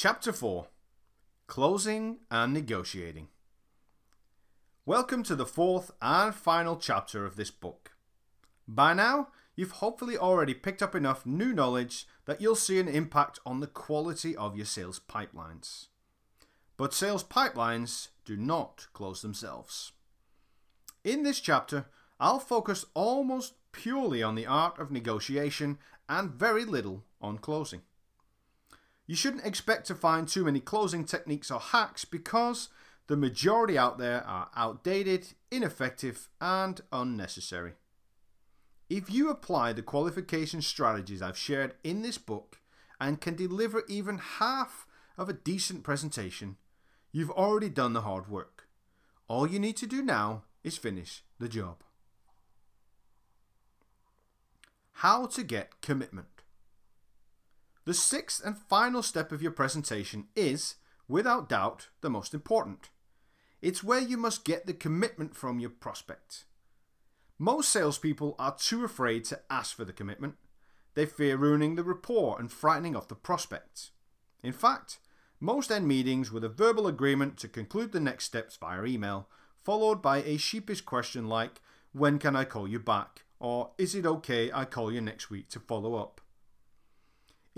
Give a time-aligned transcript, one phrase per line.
[0.00, 0.68] Chapter 4
[1.48, 3.30] Closing and Negotiating.
[4.86, 7.96] Welcome to the fourth and final chapter of this book.
[8.68, 13.40] By now, you've hopefully already picked up enough new knowledge that you'll see an impact
[13.44, 15.88] on the quality of your sales pipelines.
[16.76, 19.90] But sales pipelines do not close themselves.
[21.02, 21.86] In this chapter,
[22.20, 25.76] I'll focus almost purely on the art of negotiation
[26.08, 27.82] and very little on closing.
[29.08, 32.68] You shouldn't expect to find too many closing techniques or hacks because
[33.06, 37.72] the majority out there are outdated, ineffective, and unnecessary.
[38.90, 42.60] If you apply the qualification strategies I've shared in this book
[43.00, 46.58] and can deliver even half of a decent presentation,
[47.10, 48.68] you've already done the hard work.
[49.26, 51.82] All you need to do now is finish the job.
[54.92, 56.37] How to get commitment.
[57.88, 60.74] The sixth and final step of your presentation is,
[61.08, 62.90] without doubt, the most important.
[63.62, 66.44] It's where you must get the commitment from your prospect.
[67.38, 70.34] Most salespeople are too afraid to ask for the commitment.
[70.92, 73.88] They fear ruining the rapport and frightening off the prospect.
[74.42, 74.98] In fact,
[75.40, 79.30] most end meetings with a verbal agreement to conclude the next steps via email,
[79.64, 83.24] followed by a sheepish question like, When can I call you back?
[83.40, 86.20] or Is it okay I call you next week to follow up?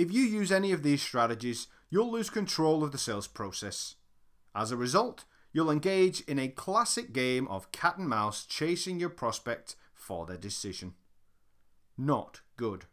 [0.00, 3.96] If you use any of these strategies, you'll lose control of the sales process.
[4.54, 9.10] As a result, you'll engage in a classic game of cat and mouse chasing your
[9.10, 10.94] prospect for their decision.
[11.98, 12.86] Not good.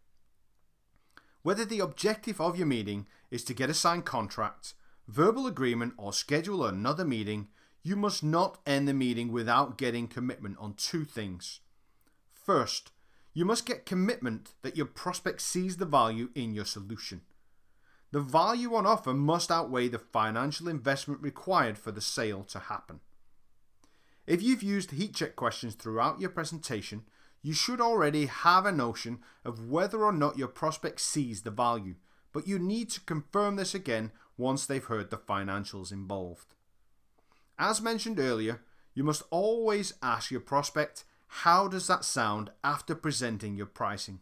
[1.43, 4.73] Whether the objective of your meeting is to get a signed contract,
[5.07, 7.47] verbal agreement, or schedule another meeting,
[7.83, 11.61] you must not end the meeting without getting commitment on two things.
[12.33, 12.91] First,
[13.37, 17.21] you must get commitment that your prospect sees the value in your solution.
[18.11, 22.99] The value on offer must outweigh the financial investment required for the sale to happen.
[24.25, 27.03] If you've used heat check questions throughout your presentation,
[27.43, 31.93] you should already have a notion of whether or not your prospect sees the value,
[32.33, 36.55] but you need to confirm this again once they've heard the financials involved.
[37.59, 38.61] As mentioned earlier,
[38.95, 44.19] you must always ask your prospect, How does that sound after presenting your pricing?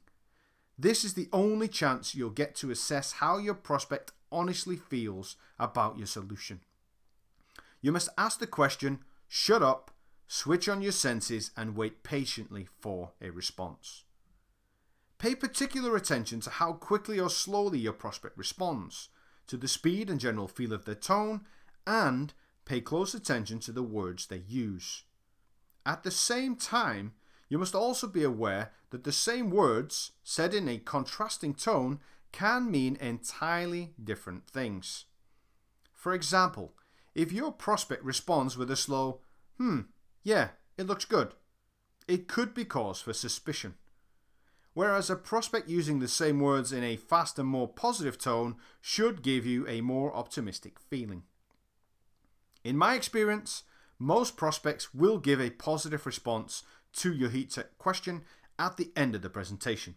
[0.77, 5.97] This is the only chance you'll get to assess how your prospect honestly feels about
[5.97, 6.61] your solution.
[7.81, 9.91] You must ask the question, shut up,
[10.27, 14.03] switch on your senses, and wait patiently for a response.
[15.17, 19.09] Pay particular attention to how quickly or slowly your prospect responds,
[19.47, 21.45] to the speed and general feel of their tone,
[21.87, 22.33] and
[22.65, 25.03] pay close attention to the words they use.
[25.85, 27.13] At the same time,
[27.47, 31.99] you must also be aware that the same words, said in a contrasting tone,
[32.31, 35.05] can mean entirely different things.
[35.93, 36.73] For example,
[37.13, 39.21] if your prospect responds with a slow,
[39.57, 39.81] hmm,
[40.23, 41.33] yeah, it looks good,
[42.07, 43.75] it could be cause for suspicion.
[44.73, 49.45] Whereas a prospect using the same words in a faster, more positive tone should give
[49.45, 51.23] you a more optimistic feeling.
[52.63, 53.63] In my experience,
[53.99, 56.63] most prospects will give a positive response
[56.93, 58.23] to your heat check question
[58.57, 59.95] at the end of the presentation.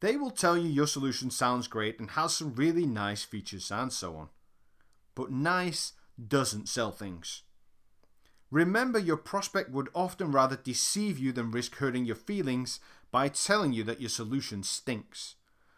[0.00, 3.92] They will tell you your solution sounds great and has some really nice features and
[3.92, 4.28] so on.
[5.14, 5.92] But nice
[6.26, 7.42] doesn't sell things.
[8.50, 12.80] Remember, your prospect would often rather deceive you than risk hurting your feelings
[13.10, 15.34] by telling you that your solution stinks.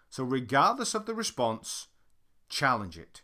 [0.09, 1.89] So, regardless of the response,
[2.49, 3.23] challenge it.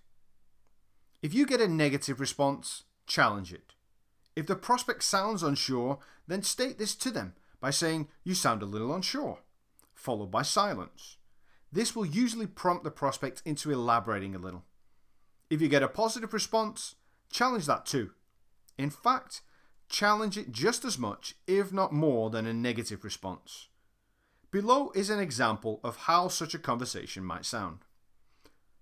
[1.22, 3.75] If you get a negative response, challenge it.
[4.36, 5.98] If the prospect sounds unsure,
[6.28, 9.38] then state this to them by saying, You sound a little unsure,
[9.94, 11.16] followed by silence.
[11.72, 14.64] This will usually prompt the prospect into elaborating a little.
[15.48, 16.96] If you get a positive response,
[17.30, 18.10] challenge that too.
[18.76, 19.40] In fact,
[19.88, 23.68] challenge it just as much, if not more, than a negative response.
[24.50, 27.78] Below is an example of how such a conversation might sound.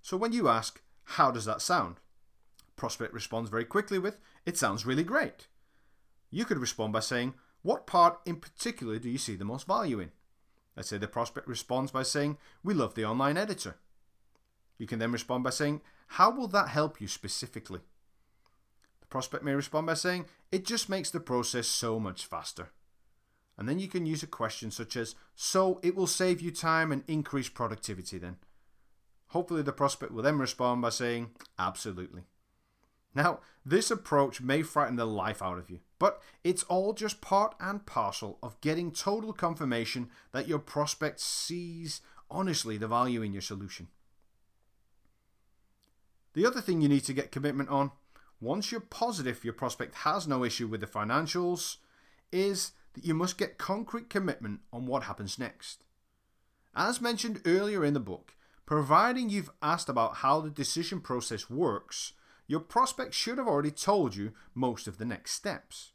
[0.03, 2.01] So when you ask, How does that sound?
[2.77, 5.49] Prospect responds very quickly with, It sounds really great.
[6.31, 10.01] You could respond by saying, What part in particular do you see the most value
[10.01, 10.11] in?
[10.77, 13.77] Let's say the prospect responds by saying, We love the online editor.
[14.79, 17.81] You can then respond by saying, How will that help you specifically?
[19.01, 22.71] The prospect may respond by saying, It just makes the process so much faster.
[23.57, 26.91] And then you can use a question such as, So it will save you time
[26.91, 28.39] and increase productivity then?
[29.29, 32.23] Hopefully, the prospect will then respond by saying, Absolutely.
[33.15, 37.55] Now, this approach may frighten the life out of you, but it's all just part
[37.61, 42.01] and parcel of getting total confirmation that your prospect sees
[42.31, 43.89] honestly the value in your solution.
[46.35, 47.93] The other thing you need to get commitment on,
[48.41, 51.77] once you're positive your prospect has no issue with the financials,
[52.33, 55.85] is that you must get concrete commitment on what happens next.
[56.75, 58.35] As mentioned earlier in the book,
[58.67, 62.15] providing you've asked about how the decision process works,
[62.47, 65.93] your prospect should have already told you most of the next steps.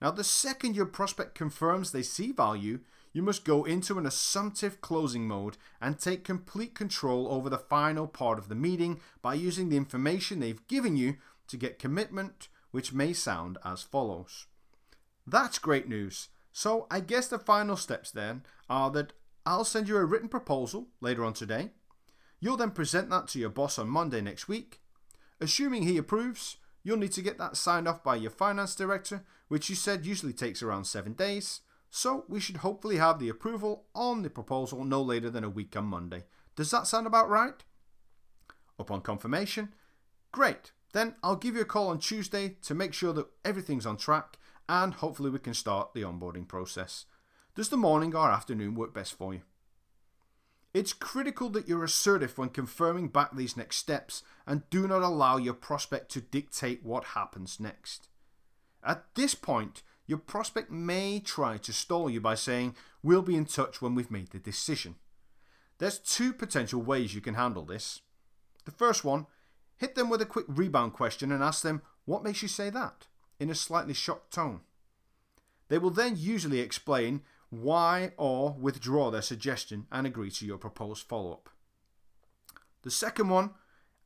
[0.00, 2.80] Now, the second your prospect confirms they see value,
[3.12, 8.06] you must go into an assumptive closing mode and take complete control over the final
[8.06, 11.16] part of the meeting by using the information they've given you
[11.48, 14.46] to get commitment, which may sound as follows.
[15.26, 16.28] That's great news.
[16.52, 19.12] So, I guess the final steps then are that
[19.44, 21.70] I'll send you a written proposal later on today.
[22.40, 24.80] You'll then present that to your boss on Monday next week.
[25.40, 29.68] Assuming he approves, you'll need to get that signed off by your finance director, which
[29.68, 31.60] you said usually takes around seven days.
[31.90, 35.76] So we should hopefully have the approval on the proposal no later than a week
[35.76, 36.24] on Monday.
[36.56, 37.64] Does that sound about right?
[38.78, 39.74] Upon confirmation,
[40.32, 40.72] great.
[40.92, 44.38] Then I'll give you a call on Tuesday to make sure that everything's on track
[44.68, 47.06] and hopefully we can start the onboarding process.
[47.54, 49.42] Does the morning or afternoon work best for you?
[50.74, 55.36] It's critical that you're assertive when confirming back these next steps and do not allow
[55.36, 58.08] your prospect to dictate what happens next.
[58.84, 63.44] At this point, your prospect may try to stall you by saying, We'll be in
[63.44, 64.96] touch when we've made the decision.
[65.78, 68.00] There's two potential ways you can handle this.
[68.64, 69.26] The first one,
[69.76, 73.06] hit them with a quick rebound question and ask them, What makes you say that?
[73.40, 74.60] in a slightly shocked tone.
[75.68, 81.06] They will then usually explain why or withdraw their suggestion and agree to your proposed
[81.06, 81.48] follow up.
[82.82, 83.50] The second one,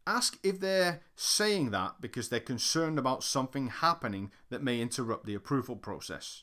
[0.07, 5.35] Ask if they're saying that because they're concerned about something happening that may interrupt the
[5.35, 6.43] approval process.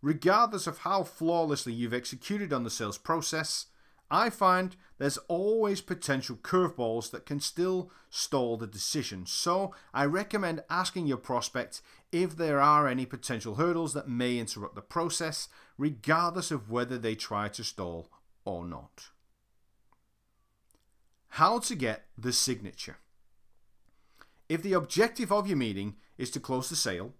[0.00, 3.66] Regardless of how flawlessly you've executed on the sales process,
[4.10, 9.26] I find there's always potential curveballs that can still stall the decision.
[9.26, 11.82] So I recommend asking your prospect
[12.12, 17.14] if there are any potential hurdles that may interrupt the process, regardless of whether they
[17.14, 18.08] try to stall
[18.44, 19.08] or not.
[21.32, 22.96] How to get the signature.
[24.48, 27.12] If the objective of your meeting is to close the sale,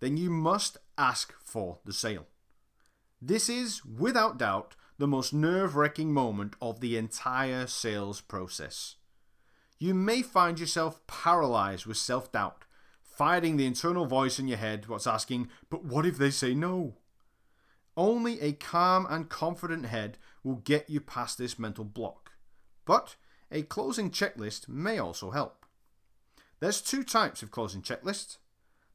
[0.00, 2.26] then you must ask for the sale.
[3.22, 8.96] This is, without doubt, the most nerve wracking moment of the entire sales process.
[9.78, 12.63] You may find yourself paralyzed with self doubt,
[13.16, 16.94] fighting the internal voice in your head what's asking, But what if they say no?
[17.96, 22.32] Only a calm and confident head will get you past this mental block.
[22.84, 23.16] But
[23.50, 25.64] a closing checklist may also help.
[26.60, 28.38] There's two types of closing checklists.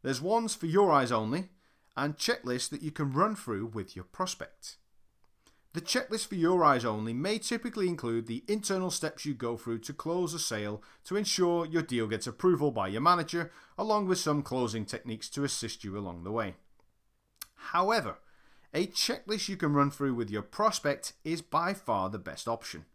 [0.01, 1.49] There's ones for your eyes only,
[1.95, 4.77] and checklists that you can run through with your prospect.
[5.73, 9.79] The checklist for your eyes only may typically include the internal steps you go through
[9.79, 14.17] to close a sale to ensure your deal gets approval by your manager, along with
[14.17, 16.55] some closing techniques to assist you along the way.
[17.55, 18.17] However,
[18.73, 22.85] a checklist you can run through with your prospect is by far the best option.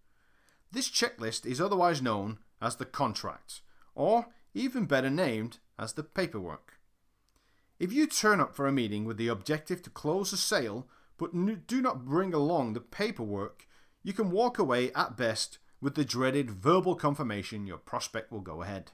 [0.72, 3.60] This checklist is otherwise known as the contract,
[3.94, 6.80] or even better named as the paperwork.
[7.78, 10.88] If you turn up for a meeting with the objective to close a sale
[11.18, 11.32] but
[11.66, 13.66] do not bring along the paperwork,
[14.02, 18.62] you can walk away at best with the dreaded verbal confirmation your prospect will go
[18.62, 18.92] ahead.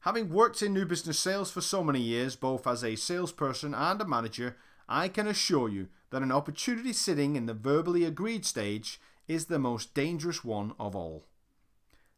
[0.00, 4.00] Having worked in new business sales for so many years, both as a salesperson and
[4.00, 4.56] a manager,
[4.88, 9.58] I can assure you that an opportunity sitting in the verbally agreed stage is the
[9.58, 11.24] most dangerous one of all.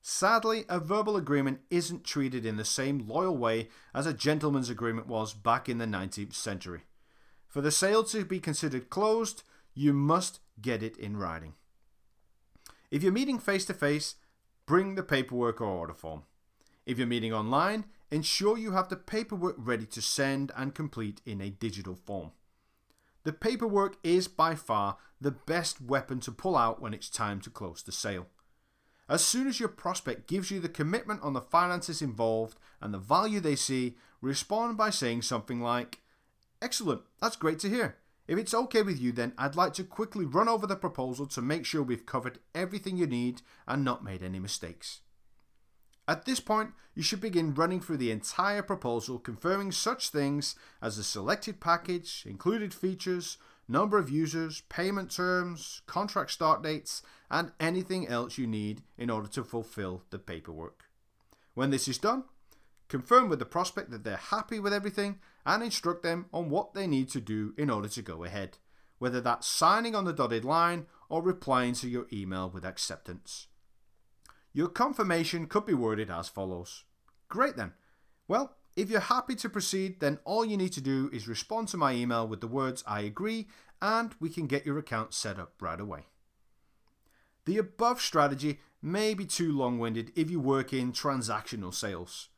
[0.02, 5.07] Sadly, a verbal agreement isn't treated in the same loyal way as a gentleman's agreement
[5.07, 6.86] was back in the 19th century.
[7.56, 11.54] For the sale to be considered closed, you must get it in writing.
[12.90, 14.16] If you're meeting face to face,
[14.66, 16.25] bring the paperwork or order form.
[16.84, 21.40] If you're meeting online, ensure you have the paperwork ready to send and complete in
[21.40, 22.32] a digital form.
[23.25, 27.48] The paperwork is by far the best weapon to pull out when it's time to
[27.48, 28.26] close the sale.
[29.08, 32.98] As soon as your prospect gives you the commitment on the finances involved and the
[32.98, 36.00] value they see, respond by saying something like,
[36.62, 37.96] Excellent, that's great to hear.
[38.26, 41.42] If it's okay with you, then I'd like to quickly run over the proposal to
[41.42, 45.00] make sure we've covered everything you need and not made any mistakes.
[46.08, 50.96] At this point, you should begin running through the entire proposal, confirming such things as
[50.96, 58.06] the selected package, included features, number of users, payment terms, contract start dates, and anything
[58.06, 60.84] else you need in order to fulfill the paperwork.
[61.54, 62.25] When this is done,
[62.88, 66.87] confirm with the prospect that they're happy with everything and instruct them on what they
[66.87, 68.59] need to do in order to go ahead,
[68.99, 73.47] whether that's signing on the dotted line or replying to your email with acceptance.
[74.53, 76.85] Your confirmation could be worded as follows.
[77.29, 77.75] Great then.
[78.26, 81.76] Well, if you're happy to proceed, then all you need to do is respond to
[81.76, 83.47] my email with the words I agree
[83.81, 86.07] and we can get your account set up right away.
[87.45, 92.29] The above strategy may be too long winded if you work in transactional sales.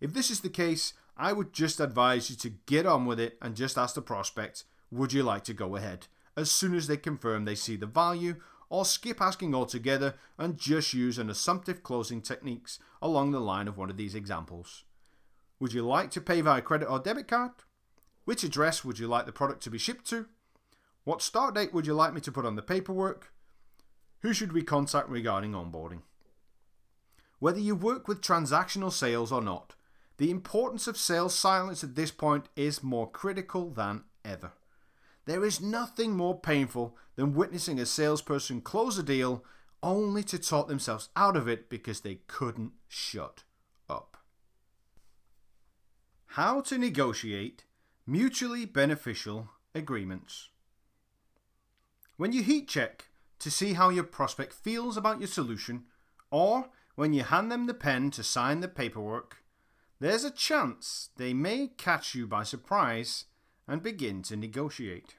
[0.00, 3.38] If this is the case, I would just advise you to get on with it
[3.40, 6.08] and just ask the prospect, would you like to go ahead?
[6.36, 8.36] As soon as they confirm they see the value,
[8.68, 13.78] or skip asking altogether and just use an assumptive closing techniques along the line of
[13.78, 14.84] one of these examples.
[15.60, 17.52] Would you like to pay via credit or debit card?
[18.24, 20.26] Which address would you like the product to be shipped to?
[21.04, 23.32] What start date would you like me to put on the paperwork?
[24.22, 26.02] Who should we contact regarding onboarding?
[27.38, 29.74] Whether you work with transactional sales or not,
[30.18, 34.52] the importance of sales silence at this point is more critical than ever.
[35.26, 39.44] There is nothing more painful than witnessing a salesperson close a deal
[39.82, 43.42] only to talk themselves out of it because they couldn't shut
[43.88, 44.16] up.
[46.26, 47.64] How to negotiate
[48.06, 50.48] mutually beneficial agreements.
[52.16, 53.06] When you heat check
[53.40, 55.84] to see how your prospect feels about your solution,
[56.30, 59.38] or when you hand them the pen to sign the paperwork,
[59.98, 63.24] there's a chance they may catch you by surprise
[63.66, 65.16] and begin to negotiate.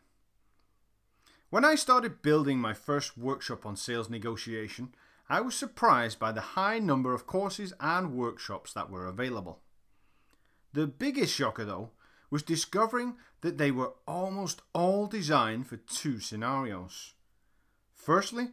[1.49, 4.93] When I started building my first workshop on sales negotiation,
[5.29, 9.59] I was surprised by the high number of courses and workshops that were available.
[10.73, 11.91] The biggest shocker, though,
[12.29, 17.13] was discovering that they were almost all designed for two scenarios.
[17.95, 18.49] Firstly,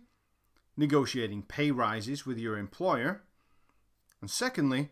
[0.77, 3.23] negotiating pay rises with your employer,
[4.21, 4.91] and secondly,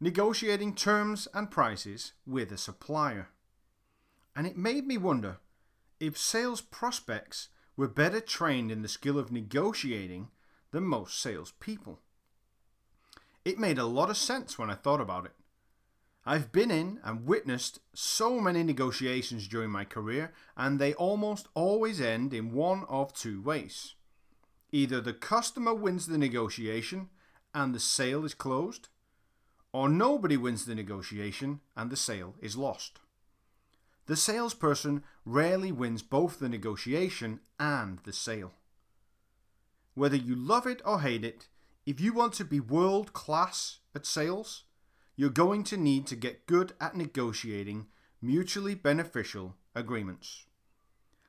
[0.00, 3.28] negotiating terms and prices with a supplier.
[4.34, 5.38] And it made me wonder
[5.98, 10.28] if sales prospects were better trained in the skill of negotiating
[10.70, 12.00] than most salespeople.
[13.44, 15.32] It made a lot of sense when I thought about it.
[16.28, 22.00] I've been in and witnessed so many negotiations during my career, and they almost always
[22.00, 23.94] end in one of two ways.
[24.72, 27.10] Either the customer wins the negotiation
[27.54, 28.88] and the sale is closed,
[29.76, 32.98] or nobody wins the negotiation and the sale is lost.
[34.06, 38.54] The salesperson rarely wins both the negotiation and the sale.
[39.92, 41.48] Whether you love it or hate it,
[41.84, 44.64] if you want to be world class at sales,
[45.14, 47.88] you're going to need to get good at negotiating
[48.22, 50.46] mutually beneficial agreements.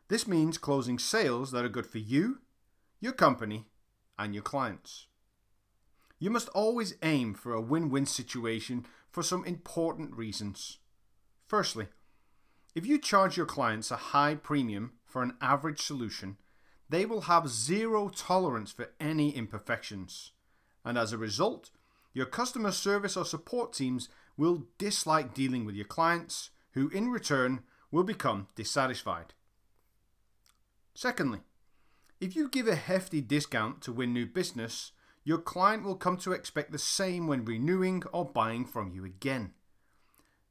[0.08, 2.38] This means closing sales that are good for you,
[3.02, 3.68] your company,
[4.18, 5.08] and your clients.
[6.20, 10.80] You must always aim for a win win situation for some important reasons.
[11.46, 11.88] Firstly,
[12.76, 16.38] if you charge your clients a high premium for an average solution,
[16.90, 20.32] they will have zero tolerance for any imperfections,
[20.86, 21.70] and as a result,
[22.14, 27.62] your customer service or support teams will dislike dealing with your clients, who in return
[27.92, 29.34] will become dissatisfied.
[30.94, 31.42] Secondly,
[32.20, 34.92] if you give a hefty discount to win new business,
[35.28, 39.52] your client will come to expect the same when renewing or buying from you again.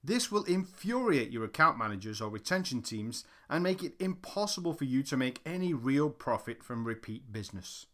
[0.05, 5.03] This will infuriate your account managers or retention teams and make it impossible for you
[5.05, 7.87] to make any real profit from repeat business.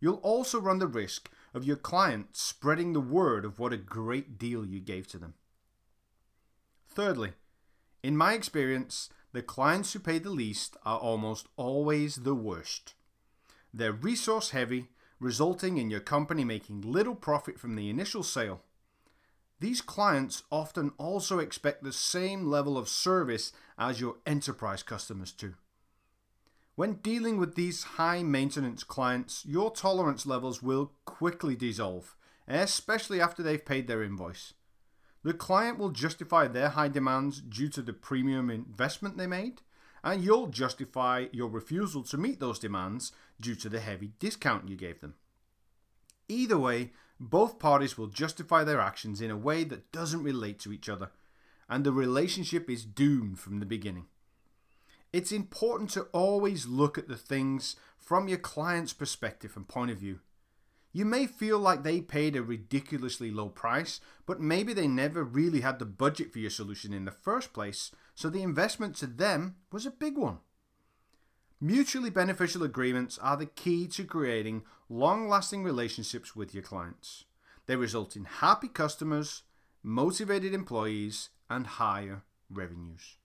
[0.00, 4.38] You'll also run the risk of your client spreading the word of what a great
[4.38, 5.34] deal you gave to them.
[6.88, 7.34] Thirdly,
[8.02, 12.94] in my experience, the clients who pay the least are almost always the worst.
[13.72, 14.88] They're resource heavy,
[15.22, 18.60] resulting in your company making little profit from the initial sale.
[19.60, 25.54] These clients often also expect the same level of service as your enterprise customers do.
[26.74, 32.16] When dealing with these high maintenance clients, your tolerance levels will quickly dissolve,
[32.48, 34.54] especially after they've paid their invoice.
[35.22, 39.60] The client will justify their high demands due to the premium investment they made,
[40.02, 43.12] and you'll justify your refusal to meet those demands
[43.42, 45.14] due to the heavy discount you gave them.
[46.28, 50.72] Either way, both parties will justify their actions in a way that doesn't relate to
[50.72, 51.10] each other,
[51.68, 54.06] and the relationship is doomed from the beginning.
[55.12, 59.98] It's important to always look at the things from your client's perspective and point of
[59.98, 60.20] view.
[60.94, 65.60] You may feel like they paid a ridiculously low price, but maybe they never really
[65.60, 69.56] had the budget for your solution in the first place, so the investment to them
[69.70, 70.38] was a big one.
[71.64, 77.24] Mutually beneficial agreements are the key to creating long lasting relationships with your clients.
[77.66, 79.44] They result in happy customers,
[79.80, 83.16] motivated employees, and higher revenues.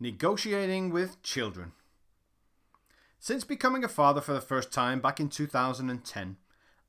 [0.00, 1.74] Negotiating with children.
[3.20, 6.38] Since becoming a father for the first time back in 2010,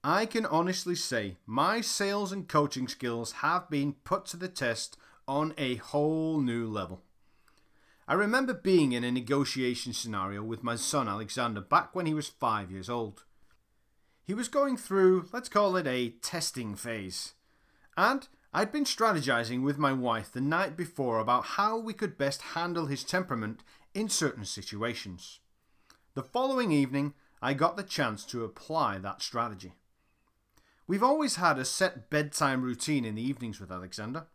[0.03, 4.97] I can honestly say my sales and coaching skills have been put to the test
[5.27, 7.03] on a whole new level.
[8.09, 12.27] I remember being in a negotiation scenario with my son Alexander back when he was
[12.27, 13.23] five years old.
[14.25, 17.33] He was going through, let's call it a testing phase,
[17.95, 22.41] and I'd been strategizing with my wife the night before about how we could best
[22.41, 23.63] handle his temperament
[23.93, 25.39] in certain situations.
[26.15, 27.13] The following evening,
[27.43, 29.73] I got the chance to apply that strategy.
[30.87, 34.25] We've always had a set bedtime routine in the evenings with Alexander.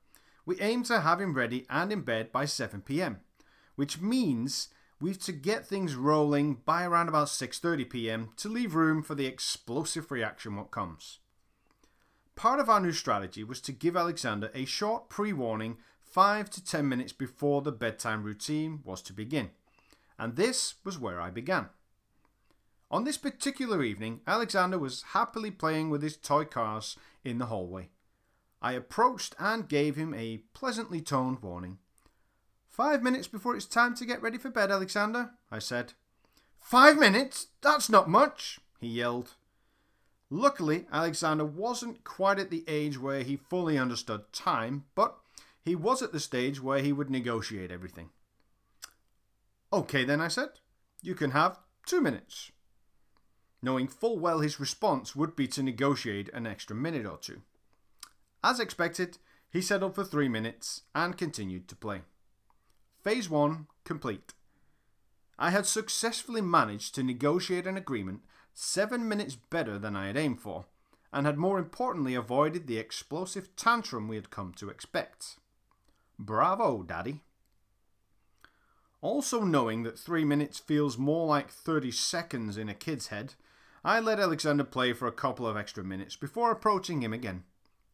[0.46, 3.18] We aim to have him ready and in bed by 7 pm,
[3.76, 4.68] which means
[5.00, 9.26] we've to get things rolling by around about 6:30 pm to leave room for the
[9.26, 11.18] explosive reaction what comes.
[12.36, 16.88] Part of our new strategy was to give Alexander a short pre-warning 5 to 10
[16.88, 19.50] minutes before the bedtime routine was to begin.
[20.18, 21.70] And this was where I began.
[22.90, 27.90] On this particular evening, Alexander was happily playing with his toy cars in the hallway.
[28.62, 31.78] I approached and gave him a pleasantly toned warning.
[32.74, 35.92] Five minutes before it's time to get ready for bed, Alexander, I said.
[36.58, 37.46] Five minutes?
[37.62, 39.34] That's not much, he yelled.
[40.28, 45.16] Luckily, Alexander wasn't quite at the age where he fully understood time, but
[45.64, 48.10] he was at the stage where he would negotiate everything.
[49.72, 50.48] Okay, then, I said.
[51.00, 52.50] You can have two minutes.
[53.62, 57.42] Knowing full well his response would be to negotiate an extra minute or two.
[58.42, 62.00] As expected, he settled for three minutes and continued to play.
[63.04, 64.32] Phase 1 complete.
[65.38, 68.22] I had successfully managed to negotiate an agreement
[68.54, 70.64] seven minutes better than I had aimed for,
[71.12, 75.36] and had more importantly avoided the explosive tantrum we had come to expect.
[76.18, 77.20] Bravo, Daddy.
[79.02, 83.34] Also, knowing that three minutes feels more like 30 seconds in a kid's head,
[83.84, 87.44] I let Alexander play for a couple of extra minutes before approaching him again.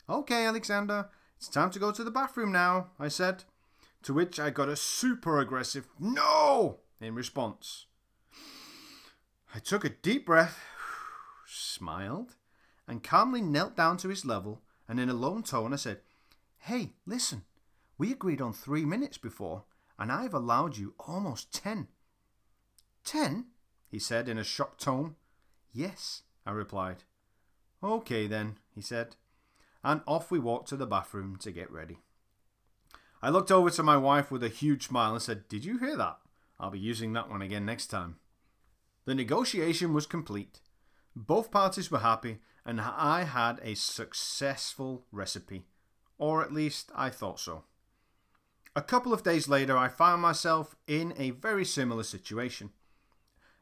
[0.08, 3.42] Okay, Alexander, it's time to go to the bathroom now, I said,
[4.02, 7.86] to which I got a super aggressive no in response.
[9.54, 10.58] I took a deep breath,
[11.46, 12.36] smiled,
[12.86, 16.00] and calmly knelt down to his level, and in a low tone I said,
[16.58, 17.44] Hey, listen,
[17.98, 19.64] we agreed on three minutes before,
[19.98, 21.88] and I've allowed you almost ten.
[23.04, 23.46] Ten?
[23.88, 25.16] he said in a shocked tone.
[25.72, 27.04] Yes, I replied.
[27.82, 29.16] Okay then, he said,
[29.82, 31.98] and off we walked to the bathroom to get ready.
[33.22, 35.96] I looked over to my wife with a huge smile and said, Did you hear
[35.96, 36.18] that?
[36.58, 38.16] I'll be using that one again next time.
[39.04, 40.60] The negotiation was complete.
[41.14, 45.64] Both parties were happy, and I had a successful recipe.
[46.18, 47.64] Or at least I thought so.
[48.76, 52.70] A couple of days later, I found myself in a very similar situation.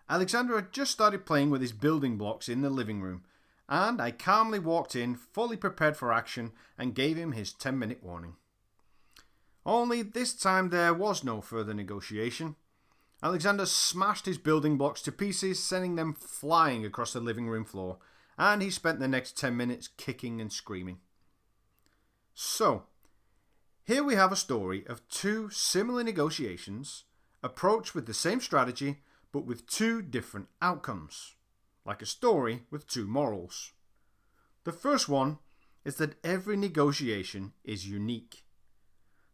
[0.09, 3.25] Alexander had just started playing with his building blocks in the living room,
[3.69, 8.03] and I calmly walked in, fully prepared for action, and gave him his 10 minute
[8.03, 8.37] warning.
[9.69, 12.57] Only this time there was no further negotiation.
[13.23, 17.99] Alexander smashed his building blocks to pieces, sending them flying across the living room floor,
[18.39, 21.01] and he spent the next 10 minutes kicking and screaming.
[22.33, 22.85] So,
[23.85, 27.05] here we have a story of two similar negotiations,
[27.43, 29.03] approached with the same strategy,
[29.33, 31.35] but with two different outcomes,
[31.85, 33.73] like a story with two morals.
[34.65, 35.41] The first one
[35.85, 38.45] is that every negotiation is unique.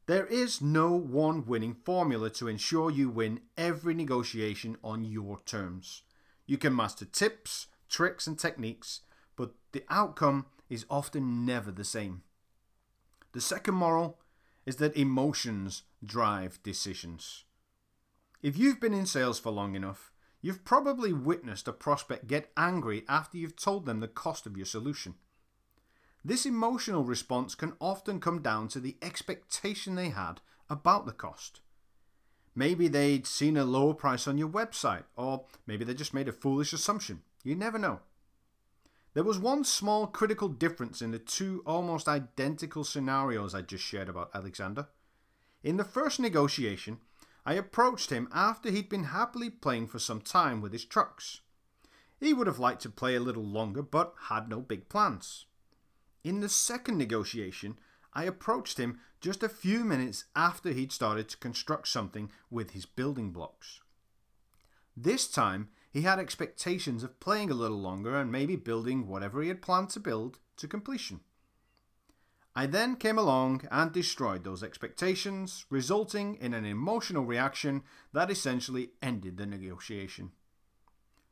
[0.07, 6.03] There is no one winning formula to ensure you win every negotiation on your terms.
[6.47, 9.01] You can master tips, tricks, and techniques,
[9.35, 12.23] but the outcome is often never the same.
[13.33, 14.19] The second moral
[14.67, 17.45] is that emotions drive decisions.
[18.43, 20.12] If you've been in sales for long enough,
[20.43, 24.67] you've probably witnessed a prospect get angry after you've told them the cost of your
[24.67, 25.14] solution.
[26.25, 31.61] This emotional response can often come down to the expectation they had about the cost.
[32.55, 36.33] Maybe they'd seen a lower price on your website, or maybe they just made a
[36.33, 37.23] foolish assumption.
[37.43, 38.01] You never know.
[39.13, 44.09] There was one small critical difference in the two almost identical scenarios I just shared
[44.09, 44.89] about Alexander.
[45.63, 46.99] In the first negotiation,
[47.45, 51.43] I approached him after he'd been happily playing for some time with his trucks.
[52.19, 55.45] He would have liked to play a little longer, but had no big plans.
[56.25, 57.79] In the second negotiation,
[58.15, 62.87] I approached him just a few minutes after he'd started to construct something with his
[62.87, 63.81] building blocks.
[64.97, 69.49] This time, he had expectations of playing a little longer and maybe building whatever he
[69.49, 71.21] had planned to build to completion.
[72.57, 77.83] I then came along and destroyed those expectations, resulting in an emotional reaction
[78.13, 80.31] that essentially ended the negotiation.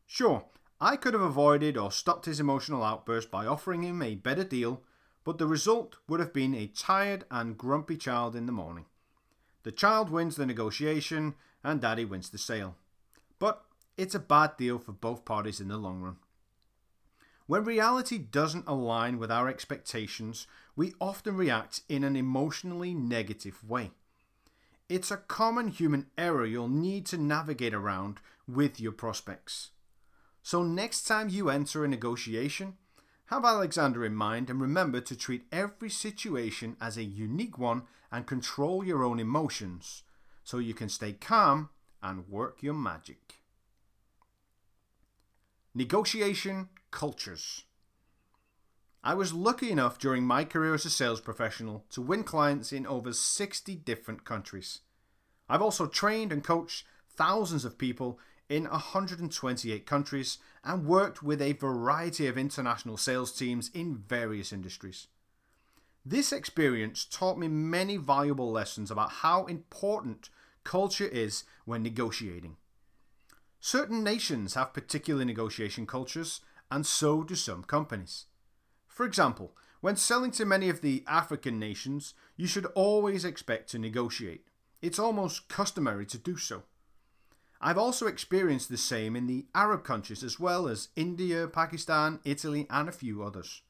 [0.04, 0.44] Sure,
[0.84, 4.82] I could have avoided or stopped his emotional outburst by offering him a better deal,
[5.22, 8.86] but the result would have been a tired and grumpy child in the morning.
[9.62, 12.74] The child wins the negotiation and daddy wins the sale.
[13.38, 13.64] But
[13.96, 16.16] it's a bad deal for both parties in the long run.
[17.46, 23.92] When reality doesn't align with our expectations, we often react in an emotionally negative way.
[24.88, 28.18] It's a common human error you'll need to navigate around
[28.48, 29.70] with your prospects.
[30.42, 32.76] So, next time you enter a negotiation,
[33.26, 38.26] have Alexander in mind and remember to treat every situation as a unique one and
[38.26, 40.02] control your own emotions
[40.44, 41.70] so you can stay calm
[42.02, 43.36] and work your magic.
[45.74, 47.64] Negotiation cultures.
[49.04, 52.86] I was lucky enough during my career as a sales professional to win clients in
[52.86, 54.80] over 60 different countries.
[55.48, 58.18] I've also trained and coached thousands of people
[58.52, 65.06] in 128 countries and worked with a variety of international sales teams in various industries.
[66.04, 70.28] This experience taught me many valuable lessons about how important
[70.64, 72.56] culture is when negotiating.
[73.58, 78.26] Certain nations have particular negotiation cultures, and so do some companies.
[78.86, 83.78] For example, when selling to many of the African nations, you should always expect to
[83.78, 84.44] negotiate.
[84.82, 86.64] It's almost customary to do so.
[87.64, 92.66] I've also experienced the same in the Arab countries as well as India, Pakistan, Italy,
[92.68, 93.62] and a few others.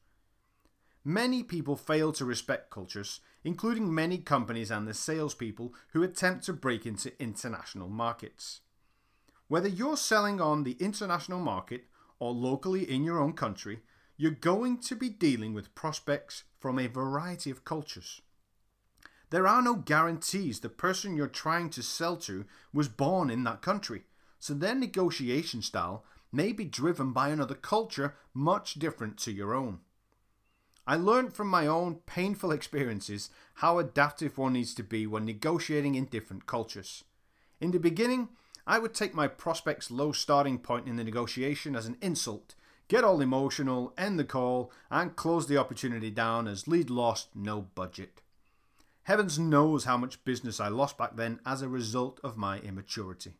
[1.05, 6.53] Many people fail to respect cultures, including many companies and the salespeople who attempt to
[6.53, 8.61] break into international markets.
[9.47, 11.83] Whether you're selling on the international market
[12.17, 13.81] or locally in your own country,
[14.17, 18.21] you're going to be dealing with prospects from a variety of cultures.
[19.33, 23.63] There are no guarantees the person you're trying to sell to was born in that
[23.63, 24.03] country,
[24.37, 29.79] so their negotiation style may be driven by another culture much different to your own.
[30.85, 35.95] I learned from my own painful experiences how adaptive one needs to be when negotiating
[35.95, 37.03] in different cultures.
[37.59, 38.29] In the beginning,
[38.67, 42.53] I would take my prospect's low starting point in the negotiation as an insult,
[42.87, 47.61] get all emotional, end the call, and close the opportunity down as lead lost, no
[47.73, 48.21] budget.
[49.03, 53.33] Heavens knows how much business I lost back then as a result of my immaturity.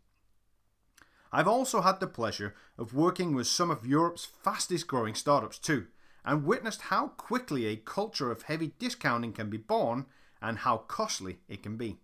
[1.32, 5.88] I've also had the pleasure of working with some of Europe's fastest growing startups too,
[6.26, 10.06] and witnessed how quickly a culture of heavy discounting can be born
[10.42, 11.98] and how costly it can be.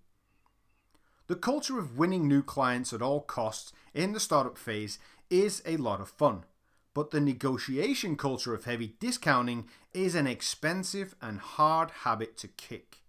[1.28, 4.98] The culture of winning new clients at all costs in the startup phase
[5.30, 6.46] is a lot of fun,
[6.94, 13.04] but the negotiation culture of heavy discounting is an expensive and hard habit to kick.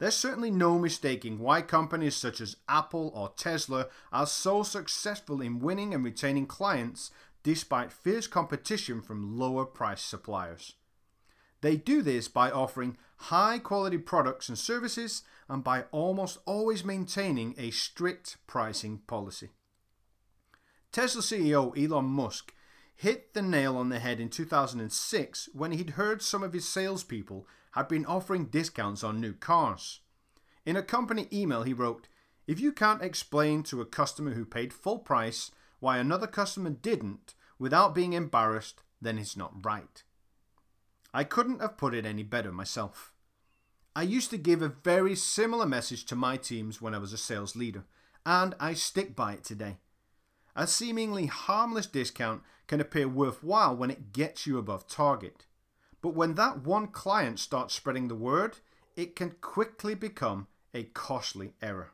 [0.00, 5.60] There's certainly no mistaking why companies such as Apple or Tesla are so successful in
[5.60, 7.10] winning and retaining clients
[7.42, 10.72] despite fierce competition from lower price suppliers.
[11.60, 17.54] They do this by offering high quality products and services and by almost always maintaining
[17.58, 19.50] a strict pricing policy.
[20.92, 22.54] Tesla CEO Elon Musk
[23.00, 27.48] hit the nail on the head in 2006 when he'd heard some of his salespeople
[27.70, 30.00] had been offering discounts on new cars.
[30.66, 32.08] In a company email, he wrote,
[32.46, 37.34] If you can't explain to a customer who paid full price why another customer didn't
[37.58, 40.02] without being embarrassed, then it's not right.
[41.14, 43.14] I couldn't have put it any better myself.
[43.96, 47.18] I used to give a very similar message to my teams when I was a
[47.18, 47.84] sales leader,
[48.26, 49.78] and I stick by it today.
[50.54, 55.44] A seemingly harmless discount can appear worthwhile when it gets you above target.
[56.00, 58.58] But when that one client starts spreading the word,
[58.94, 61.90] it can quickly become a costly error.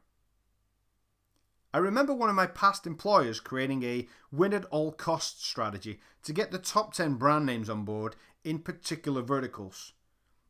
[1.72, 6.34] I remember one of my past employers creating a win at all costs strategy to
[6.34, 9.94] get the top 10 brand names on board in particular verticals.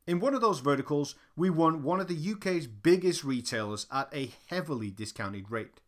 [0.08, 4.32] In one of those verticals, we won one of the UK's biggest retailers at a
[4.48, 5.80] heavily discounted rate.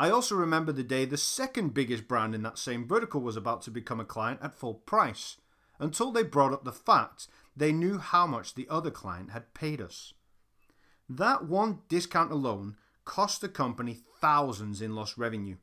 [0.00, 3.60] I also remember the day the second biggest brand in that same vertical was about
[3.62, 5.36] to become a client at full price
[5.78, 9.78] until they brought up the fact they knew how much the other client had paid
[9.78, 10.14] us.
[11.06, 15.56] That one discount alone cost the company thousands in lost revenue.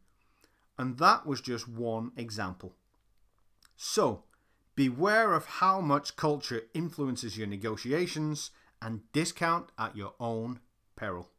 [0.78, 2.76] And that was just one example.
[3.76, 4.26] So,
[4.76, 8.52] beware of how much culture influences your negotiations
[8.84, 10.60] and discount at your own
[10.96, 11.32] peril.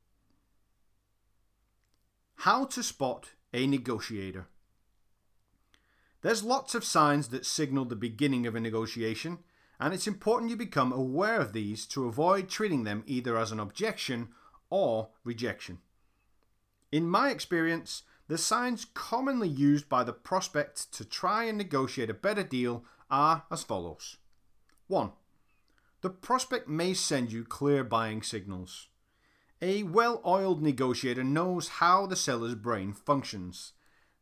[2.42, 4.46] How to spot a negotiator.
[6.22, 9.40] There's lots of signs that signal the beginning of a negotiation,
[9.80, 13.58] and it's important you become aware of these to avoid treating them either as an
[13.58, 14.28] objection
[14.70, 15.78] or rejection.
[16.92, 22.14] In my experience, the signs commonly used by the prospect to try and negotiate a
[22.14, 24.18] better deal are as follows
[24.86, 25.10] 1.
[26.02, 28.86] The prospect may send you clear buying signals.
[29.60, 33.72] A well oiled negotiator knows how the seller's brain functions.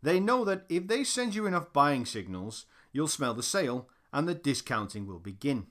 [0.03, 4.27] They know that if they send you enough buying signals, you'll smell the sale and
[4.27, 5.67] the discounting will begin.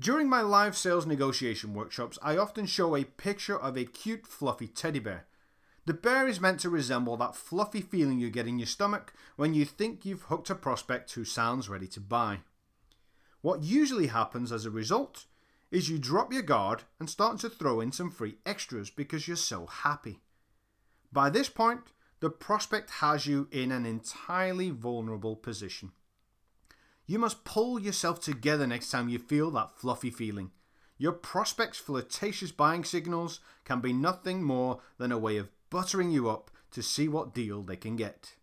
[0.00, 4.66] During my live sales negotiation workshops, I often show a picture of a cute, fluffy
[4.66, 5.26] teddy bear.
[5.84, 9.54] The bear is meant to resemble that fluffy feeling you get in your stomach when
[9.54, 12.40] you think you've hooked a prospect who sounds ready to buy.
[13.40, 15.26] What usually happens as a result
[15.72, 19.36] is you drop your guard and start to throw in some free extras because you're
[19.36, 20.20] so happy.
[21.10, 21.80] By this point,
[22.20, 25.92] the prospect has you in an entirely vulnerable position.
[27.06, 30.52] You must pull yourself together next time you feel that fluffy feeling.
[30.98, 36.28] Your prospect's flirtatious buying signals can be nothing more than a way of buttering you
[36.28, 38.34] up to see what deal they can get.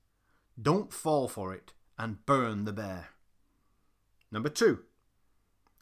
[0.61, 3.09] Don't fall for it and burn the bear.
[4.31, 4.79] Number two.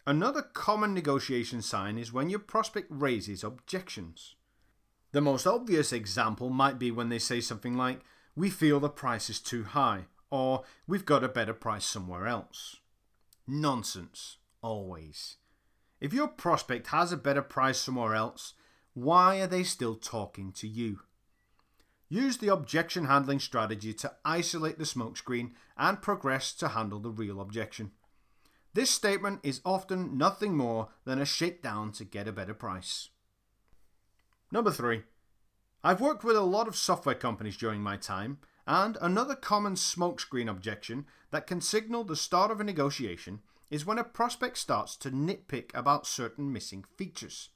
[0.07, 4.35] Another common negotiation sign is when your prospect raises objections.
[5.11, 7.99] The most obvious example might be when they say something like,
[8.33, 12.77] We feel the price is too high, or we've got a better price somewhere else.
[13.45, 15.35] Nonsense, always.
[15.99, 18.53] If your prospect has a better price somewhere else,
[18.93, 21.01] why are they still talking to you?
[22.07, 27.41] Use the objection handling strategy to isolate the smokescreen and progress to handle the real
[27.41, 27.91] objection.
[28.73, 33.09] This statement is often nothing more than a shakedown to get a better price.
[34.51, 35.03] Number three,
[35.83, 40.49] I've worked with a lot of software companies during my time, and another common smokescreen
[40.49, 45.11] objection that can signal the start of a negotiation is when a prospect starts to
[45.11, 47.49] nitpick about certain missing features.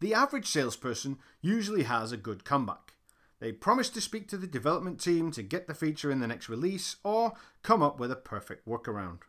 [0.00, 2.94] The average salesperson usually has a good comeback.
[3.40, 6.48] They promise to speak to the development team to get the feature in the next
[6.48, 9.20] release or come up with a perfect workaround.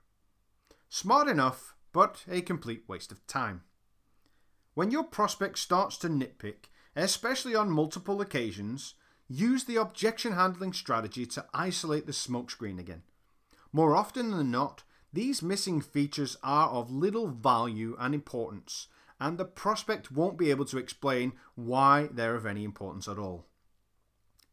[0.95, 3.63] Smart enough, but a complete waste of time.
[4.75, 8.93] When your prospect starts to nitpick, especially on multiple occasions,
[9.27, 13.01] use the objection handling strategy to isolate the smokescreen again.
[13.71, 18.87] More often than not, these missing features are of little value and importance,
[19.19, 23.47] and the prospect won't be able to explain why they're of any importance at all.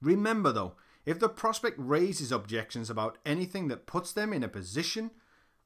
[0.01, 5.11] Remember though, if the prospect raises objections about anything that puts them in a position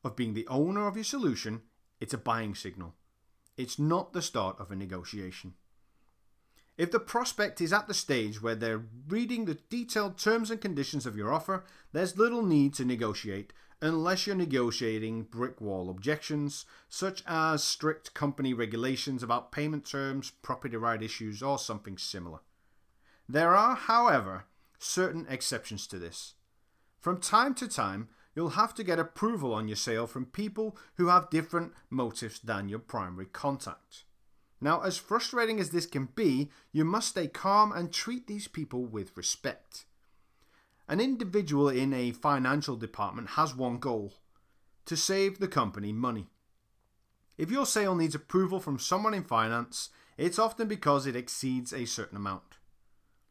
[0.04, 1.62] of being the owner of your solution,
[2.00, 2.94] it's a buying signal.
[3.56, 5.54] It's not the start of a negotiation.
[6.76, 11.06] If the prospect is at the stage where they're reading the detailed terms and conditions
[11.06, 17.22] of your offer, there's little need to negotiate unless you're negotiating brick wall objections, such
[17.26, 22.38] as strict company regulations about payment terms, property right issues, or something similar.
[23.28, 24.46] There are, however,
[24.78, 26.34] certain exceptions to this.
[26.98, 31.08] From time to time, you'll have to get approval on your sale from people who
[31.08, 34.04] have different motives than your primary contact.
[34.60, 38.86] Now, as frustrating as this can be, you must stay calm and treat these people
[38.86, 39.84] with respect.
[40.88, 44.14] An individual in a financial department has one goal
[44.86, 46.26] to save the company money.
[47.36, 51.86] If your sale needs approval from someone in finance, it's often because it exceeds a
[51.86, 52.58] certain amount.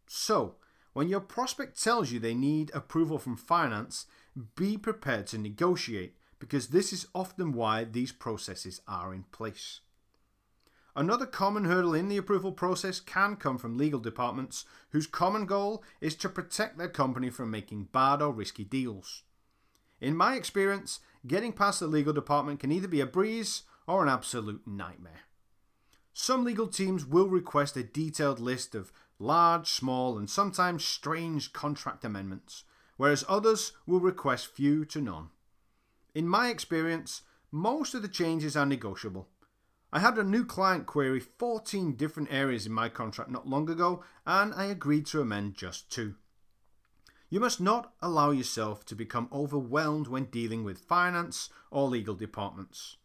[0.07, 0.55] So,
[0.93, 4.05] when your prospect tells you they need approval from finance,
[4.55, 9.79] be prepared to negotiate because this is often why these processes are in place.
[10.95, 15.83] Another common hurdle in the approval process can come from legal departments whose common goal
[16.01, 19.23] is to protect their company from making bad or risky deals.
[19.99, 24.09] In my experience, getting past the legal department can either be a breeze or an
[24.09, 25.21] absolute nightmare.
[26.13, 32.05] Some legal teams will request a detailed list of large, small, and sometimes strange contract
[32.05, 32.65] amendments,
[32.97, 35.29] whereas others will request few to none.
[36.13, 39.29] In my experience, most of the changes are negotiable
[39.95, 44.03] I had a new client query 14 different areas in my contract not long ago,
[44.25, 46.15] and I agreed to amend just two.
[47.29, 52.97] You must not allow yourself to become overwhelmed when dealing with finance or legal departments.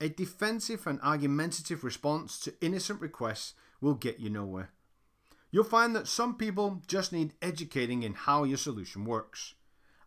[0.00, 4.70] A defensive and argumentative response to innocent requests will get you nowhere.
[5.50, 9.54] You'll find that some people just need educating in how your solution works.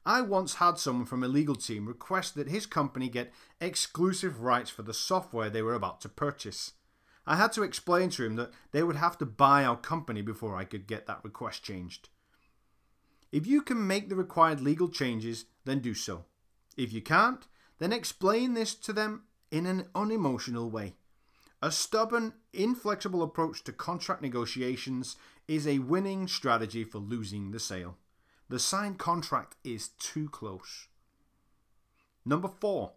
[0.05, 4.69] I once had someone from a legal team request that his company get exclusive rights
[4.69, 6.73] for the software they were about to purchase.
[7.27, 10.55] I had to explain to him that they would have to buy our company before
[10.55, 12.09] I could get that request changed.
[13.31, 16.25] If you can make the required legal changes, then do so.
[16.75, 17.45] If you can't,
[17.77, 20.95] then explain this to them in an unemotional way.
[21.61, 25.17] A stubborn, inflexible approach to contract negotiations
[25.47, 27.97] is a winning strategy for losing the sale.
[28.47, 30.87] the signed contract is too close.
[32.25, 32.93] Number four,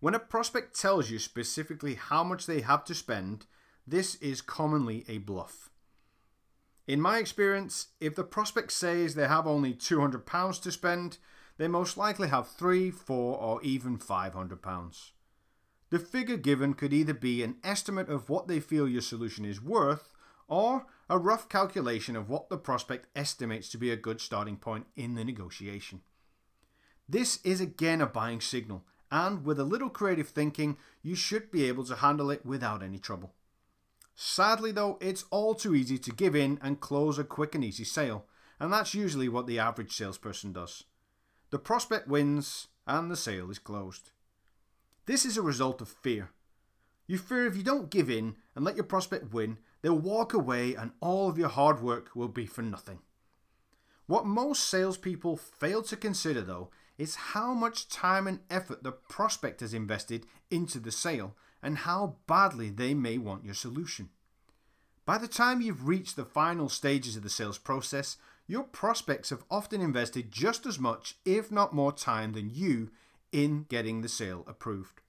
[0.00, 3.46] when a prospect tells you specifically how much they have to spend,
[3.86, 5.70] this is commonly a bluff.
[6.86, 11.18] In my experience, if the prospect says they have only £200 to spend,
[11.56, 15.12] they most likely have three, four, or even £500.
[15.92, 19.60] The figure given could either be an estimate of what they feel your solution is
[19.60, 20.14] worth,
[20.48, 24.86] or a rough calculation of what the prospect estimates to be a good starting point
[24.96, 26.00] in the negotiation.
[27.06, 31.64] This is again a buying signal, and with a little creative thinking, you should be
[31.64, 33.34] able to handle it without any trouble.
[34.14, 37.84] Sadly, though, it's all too easy to give in and close a quick and easy
[37.84, 38.24] sale,
[38.58, 40.84] and that's usually what the average salesperson does.
[41.50, 44.12] The prospect wins, and the sale is closed.
[45.06, 46.30] This is a result of fear.
[47.06, 50.74] You fear if you don't give in and let your prospect win, they'll walk away
[50.74, 53.00] and all of your hard work will be for nothing.
[54.06, 59.60] What most salespeople fail to consider, though, is how much time and effort the prospect
[59.60, 64.10] has invested into the sale and how badly they may want your solution.
[65.04, 69.44] By the time you've reached the final stages of the sales process, your prospects have
[69.50, 72.90] often invested just as much, if not more, time than you
[73.32, 75.00] in getting the sale approved.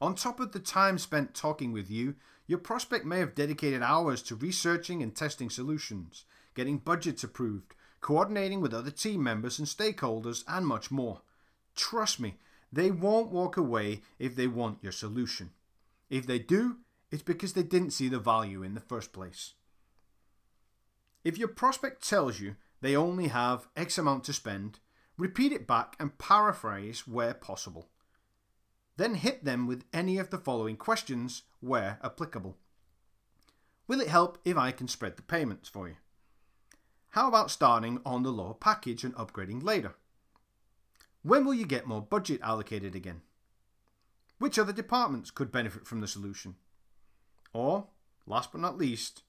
[0.00, 2.14] On top of the time spent talking with you,
[2.46, 8.60] your prospect may have dedicated hours to researching and testing solutions, getting budgets approved, coordinating
[8.60, 11.22] with other team members and stakeholders, and much more.
[11.74, 12.36] Trust me,
[12.72, 15.50] they won't walk away if they want your solution.
[16.08, 16.76] If they do,
[17.10, 19.54] it's because they didn't see the value in the first place.
[21.24, 24.78] If your prospect tells you they only have X amount to spend,
[25.16, 27.88] repeat it back and paraphrase where possible.
[28.96, 32.56] Then hit them with any of the following questions where applicable.
[33.86, 35.96] Will it help if I can spread the payments for you?
[37.10, 39.94] How about starting on the lower package and upgrading later?
[41.22, 43.22] When will you get more budget allocated again?
[44.38, 46.56] Which other departments could benefit from the solution?
[47.52, 47.86] Or,
[48.26, 49.22] last but not least,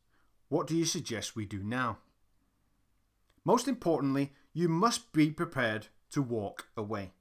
[0.50, 2.00] what do you suggest we do now?
[3.46, 7.12] Most importantly, you must be prepared to walk away.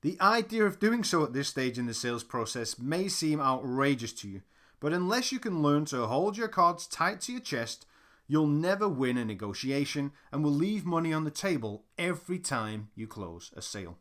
[0.00, 4.14] The idea of doing so at this stage in the sales process may seem outrageous
[4.14, 4.40] to you,
[4.80, 7.84] but unless you can learn to hold your cards tight to your chest,
[8.26, 13.06] you'll never win a negotiation and will leave money on the table every time you
[13.06, 13.98] close a sale.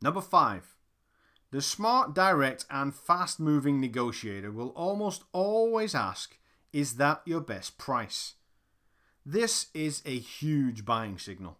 [0.00, 0.74] Number five,
[1.50, 6.38] the smart, direct, and fast moving negotiator will almost always ask,
[6.72, 8.36] Is that your best price?
[9.30, 11.58] This is a huge buying signal.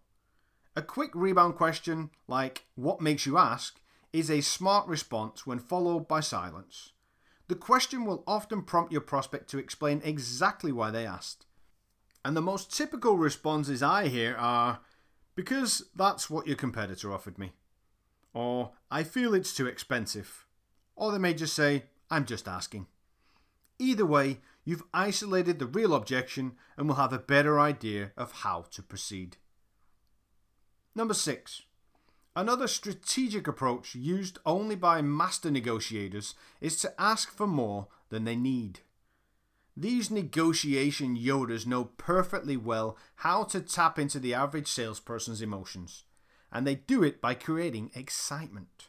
[0.75, 3.79] A quick rebound question, like what makes you ask,
[4.11, 6.93] is a smart response when followed by silence.
[7.47, 11.45] The question will often prompt your prospect to explain exactly why they asked.
[12.25, 14.79] And the most typical responses I hear are,
[15.35, 17.51] because that's what your competitor offered me.
[18.33, 20.47] Or, I feel it's too expensive.
[20.95, 22.87] Or they may just say, I'm just asking.
[23.77, 28.63] Either way, you've isolated the real objection and will have a better idea of how
[28.69, 29.35] to proceed.
[30.93, 31.63] Number six.
[32.35, 38.35] Another strategic approach used only by master negotiators is to ask for more than they
[38.35, 38.81] need.
[39.75, 46.03] These negotiation Yodas know perfectly well how to tap into the average salesperson's emotions,
[46.51, 48.88] and they do it by creating excitement.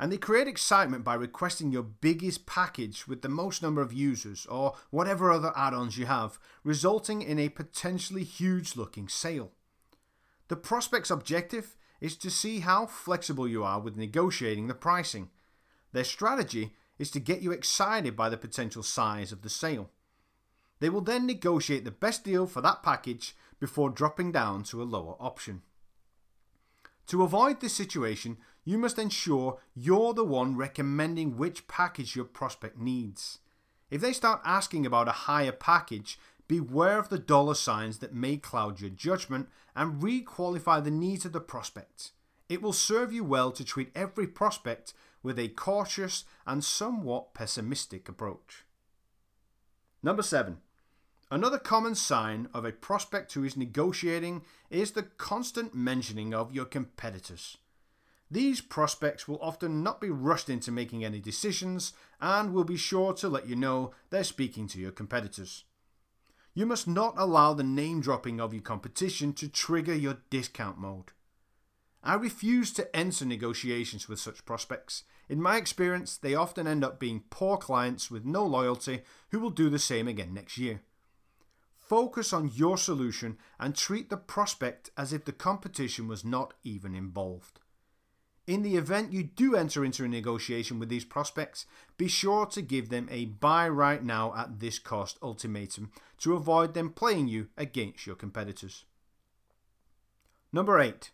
[0.00, 4.46] And they create excitement by requesting your biggest package with the most number of users
[4.46, 9.52] or whatever other add ons you have, resulting in a potentially huge looking sale.
[10.48, 15.28] The prospect's objective is to see how flexible you are with negotiating the pricing.
[15.92, 19.90] Their strategy is to get you excited by the potential size of the sale.
[20.78, 24.84] They will then negotiate the best deal for that package before dropping down to a
[24.84, 25.60] lower option.
[27.08, 32.78] To avoid this situation, you must ensure you're the one recommending which package your prospect
[32.78, 33.38] needs.
[33.90, 36.18] If they start asking about a higher package,
[36.50, 41.30] Beware of the dollar signs that may cloud your judgment and requalify the needs of
[41.30, 42.10] the prospect.
[42.48, 44.92] It will serve you well to treat every prospect
[45.22, 48.64] with a cautious and somewhat pessimistic approach.
[50.02, 50.56] Number seven.
[51.30, 56.64] Another common sign of a prospect who is negotiating is the constant mentioning of your
[56.64, 57.58] competitors.
[58.30, 63.12] These prospects will often not be rushed into making any decisions and will be sure
[63.14, 65.64] to let you know they're speaking to your competitors.
[66.54, 71.12] You must not allow the name dropping of your competition to trigger your discount mode.
[72.02, 75.04] I refuse to enter negotiations with such prospects.
[75.28, 79.50] In my experience, they often end up being poor clients with no loyalty who will
[79.50, 80.82] do the same again next year.
[81.76, 86.94] Focus on your solution and treat the prospect as if the competition was not even
[86.94, 87.59] involved.
[88.50, 92.60] In the event you do enter into a negotiation with these prospects, be sure to
[92.60, 97.46] give them a buy right now at this cost ultimatum to avoid them playing you
[97.56, 98.86] against your competitors.
[100.52, 101.12] Number 8.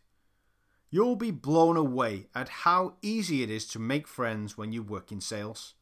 [0.89, 5.13] You'll be blown away at how easy it is to make friends when you work
[5.13, 5.75] in sales.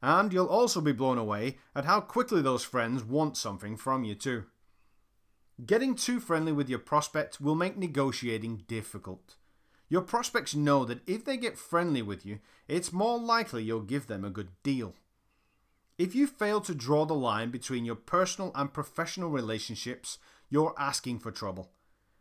[0.00, 4.14] And you'll also be blown away at how quickly those friends want something from you,
[4.14, 4.44] too.
[5.66, 9.36] Getting too friendly with your prospect will make negotiating difficult.
[9.94, 14.08] Your prospects know that if they get friendly with you, it's more likely you'll give
[14.08, 14.96] them a good deal.
[15.98, 20.18] If you fail to draw the line between your personal and professional relationships,
[20.50, 21.70] you're asking for trouble.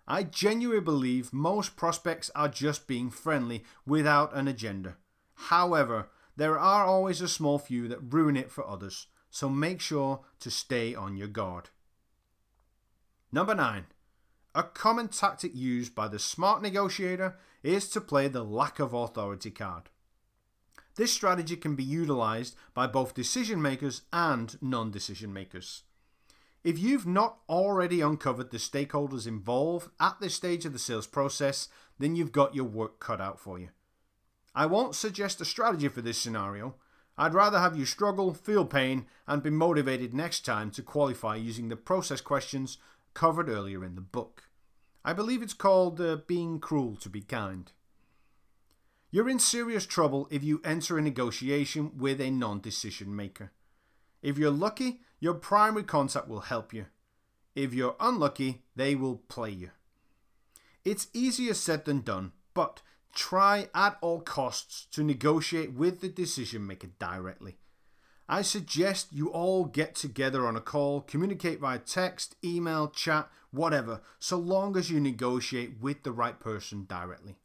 [0.07, 4.97] I genuinely believe most prospects are just being friendly without an agenda.
[5.33, 10.19] However, there are always a small few that ruin it for others, so make sure
[10.41, 11.71] to stay on your guard.
[13.31, 13.87] Number 9.
[14.55, 19.49] A common tactic used by the smart negotiator is to play the lack of authority
[19.49, 19.89] card.
[20.95, 25.83] This strategy can be utilized by both decision makers and non decision makers.
[26.63, 31.67] If you've not already uncovered the stakeholders involved at this stage of the sales process,
[31.97, 33.69] then you've got your work cut out for you.
[34.53, 36.75] I won't suggest a strategy for this scenario.
[37.17, 41.69] I'd rather have you struggle, feel pain, and be motivated next time to qualify using
[41.69, 42.77] the process questions
[43.13, 44.43] covered earlier in the book.
[45.05, 47.71] I believe it's called uh, Being Cruel to Be Kind.
[49.11, 53.51] You're in serious trouble if you enter a negotiation with a non decision maker.
[54.21, 56.87] If you're lucky, your primary contact will help you.
[57.55, 59.69] If you're unlucky, they will play you.
[60.83, 62.81] It's easier said than done, but
[63.13, 67.57] try at all costs to negotiate with the decision maker directly.
[68.33, 74.01] I suggest you all get together on a call, communicate via text, email, chat, whatever,
[74.17, 77.35] so long as you negotiate with the right person directly.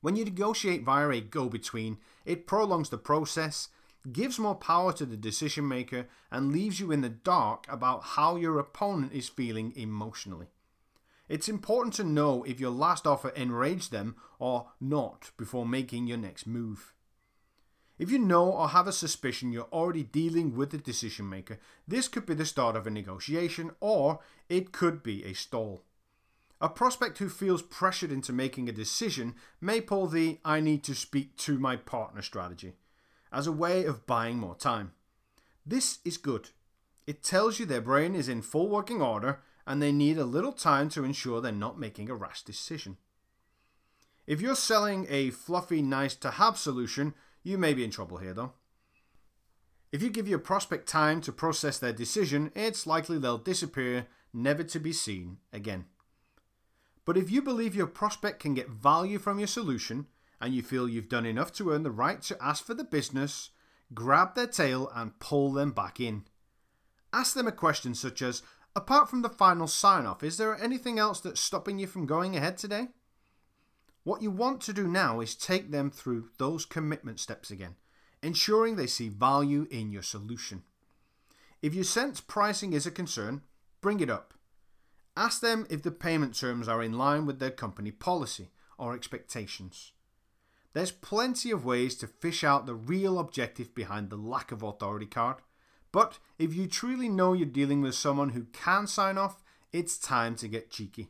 [0.00, 3.68] When you negotiate via a go between, it prolongs the process,
[4.10, 8.34] gives more power to the decision maker, and leaves you in the dark about how
[8.34, 10.48] your opponent is feeling emotionally.
[11.28, 16.18] It's important to know if your last offer enraged them or not before making your
[16.18, 16.92] next move.
[17.98, 22.08] If you know or have a suspicion you're already dealing with the decision maker, this
[22.08, 25.82] could be the start of a negotiation or it could be a stall.
[26.60, 30.94] A prospect who feels pressured into making a decision may pull the I need to
[30.94, 32.74] speak to my partner strategy
[33.32, 34.92] as a way of buying more time.
[35.64, 36.50] This is good.
[37.06, 40.52] It tells you their brain is in full working order and they need a little
[40.52, 42.96] time to ensure they're not making a rash decision.
[44.26, 47.14] If you're selling a fluffy, nice to have solution,
[47.46, 48.52] you may be in trouble here though.
[49.92, 54.64] If you give your prospect time to process their decision, it's likely they'll disappear, never
[54.64, 55.84] to be seen again.
[57.04, 60.06] But if you believe your prospect can get value from your solution
[60.40, 63.50] and you feel you've done enough to earn the right to ask for the business,
[63.94, 66.24] grab their tail and pull them back in.
[67.12, 68.42] Ask them a question such as
[68.74, 72.36] Apart from the final sign off, is there anything else that's stopping you from going
[72.36, 72.88] ahead today?
[74.06, 77.74] What you want to do now is take them through those commitment steps again,
[78.22, 80.62] ensuring they see value in your solution.
[81.60, 83.42] If you sense pricing is a concern,
[83.80, 84.32] bring it up.
[85.16, 89.90] Ask them if the payment terms are in line with their company policy or expectations.
[90.72, 95.06] There's plenty of ways to fish out the real objective behind the lack of authority
[95.06, 95.38] card
[95.96, 99.42] but if you truly know you're dealing with someone who can sign off,
[99.72, 101.08] it's time to get cheeky.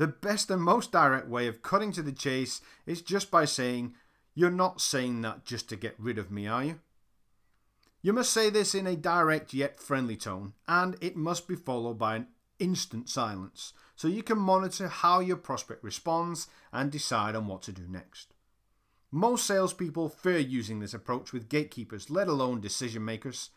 [0.00, 3.96] The best and most direct way of cutting to the chase is just by saying,
[4.34, 6.80] You're not saying that just to get rid of me, are you?
[8.00, 11.98] You must say this in a direct yet friendly tone, and it must be followed
[11.98, 12.28] by an
[12.58, 17.72] instant silence so you can monitor how your prospect responds and decide on what to
[17.72, 18.32] do next.
[19.10, 23.50] Most salespeople fear using this approach with gatekeepers, let alone decision makers.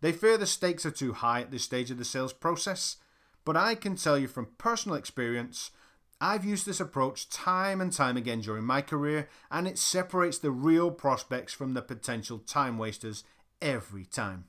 [0.00, 2.96] They fear the stakes are too high at this stage of the sales process,
[3.44, 5.72] but I can tell you from personal experience,
[6.20, 10.50] I've used this approach time and time again during my career, and it separates the
[10.50, 13.24] real prospects from the potential time wasters
[13.62, 14.44] every time.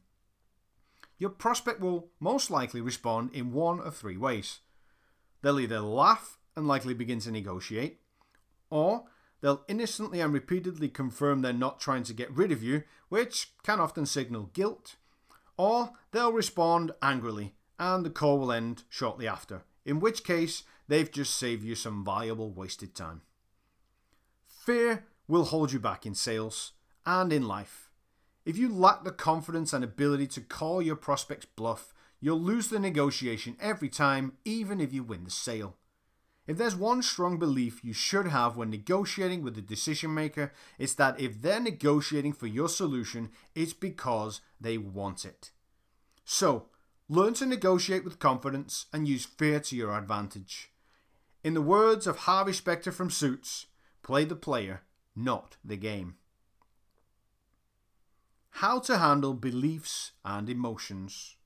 [1.17, 4.59] Your prospect will most likely respond in one of three ways.
[5.41, 8.01] They'll either laugh and likely begin to negotiate,
[8.69, 9.05] or
[9.39, 13.79] they'll innocently and repeatedly confirm they're not trying to get rid of you, which can
[13.79, 14.95] often signal guilt
[15.61, 21.11] or they'll respond angrily and the call will end shortly after, in which case they've
[21.11, 23.21] just saved you some valuable wasted time.
[24.45, 26.73] Fear will hold you back in sales
[27.05, 27.89] and in life.
[28.45, 32.77] If you lack the confidence and ability to call your prospects bluff, you'll lose the
[32.77, 35.77] negotiation every time, even if you win the sale.
[36.45, 40.95] If there's one strong belief you should have when negotiating with the decision maker, it's
[40.95, 45.51] that if they're negotiating for your solution, it's because they want it.
[46.25, 46.65] So,
[47.07, 50.70] learn to negotiate with confidence and use fear to your advantage.
[51.43, 53.65] In the words of Harvey Specter from Suits,
[54.03, 54.81] play the player,
[55.15, 56.17] not the game.
[58.51, 61.37] How to handle beliefs and emotions.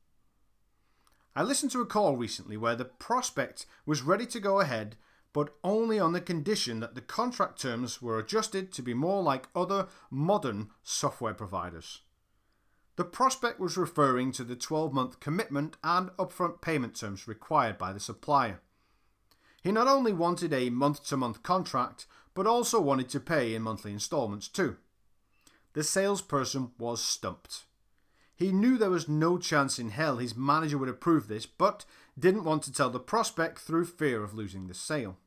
[1.34, 4.98] I listened to a call recently where the prospect was ready to go ahead,
[5.32, 9.48] but only on the condition that the contract terms were adjusted to be more like
[9.56, 12.02] other modern software providers.
[12.98, 17.94] The prospect was referring to the 12 month commitment and upfront payment terms required by
[17.94, 18.60] the supplier.
[19.66, 22.06] He not only wanted a month to month contract,
[22.36, 24.78] but also wanted to pay in monthly installments too.
[25.74, 27.64] The salesperson was stumped.
[28.36, 31.84] He knew there was no chance in hell his manager would approve this, but
[32.18, 35.18] didn't want to tell the prospect through fear of losing the sale.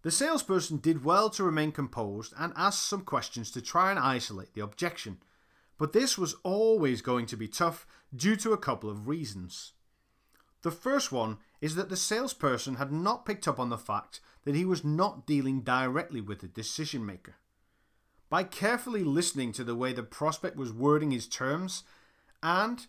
[0.00, 4.54] The salesperson did well to remain composed and asked some questions to try and isolate
[4.54, 5.18] the objection,
[5.76, 9.74] but this was always going to be tough due to a couple of reasons.
[10.62, 14.54] The first one is that the salesperson had not picked up on the fact that
[14.54, 17.34] he was not dealing directly with the decision maker.
[18.30, 21.84] By carefully listening to the way the prospect was wording his terms
[22.42, 22.86] and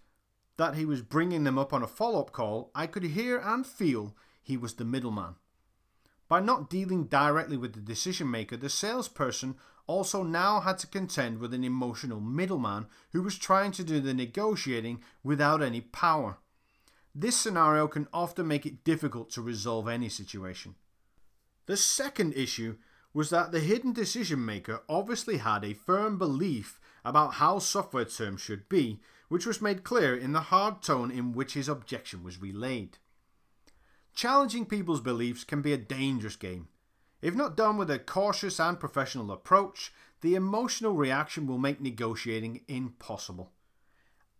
[0.57, 3.65] that he was bringing them up on a follow up call, I could hear and
[3.65, 5.35] feel he was the middleman.
[6.27, 9.55] By not dealing directly with the decision maker, the salesperson
[9.87, 14.13] also now had to contend with an emotional middleman who was trying to do the
[14.13, 16.37] negotiating without any power.
[17.15, 20.75] This scenario can often make it difficult to resolve any situation.
[21.65, 22.77] The second issue
[23.13, 28.41] was that the hidden decision maker obviously had a firm belief about how software terms
[28.41, 32.41] should be, which was made clear in the hard tone in which his objection was
[32.41, 32.97] relayed.
[34.13, 36.67] Challenging people's beliefs can be a dangerous game.
[37.21, 39.91] If not done with a cautious and professional approach,
[40.21, 43.51] the emotional reaction will make negotiating impossible.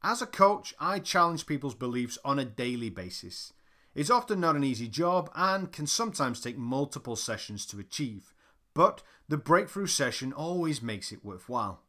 [0.02, 3.54] As a coach, I challenge people's beliefs on a daily basis.
[3.96, 8.34] It's often not an easy job and can sometimes take multiple sessions to achieve
[8.74, 11.82] but the breakthrough session always makes it worthwhile.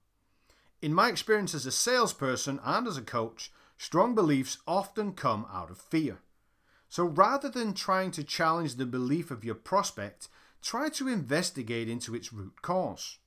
[0.83, 5.71] In my experience as a salesperson and as a coach, strong beliefs often come out
[5.71, 6.19] of fear.
[6.89, 10.29] So rather than trying to challenge the belief of your prospect,
[10.63, 13.19] try to investigate into its root cause.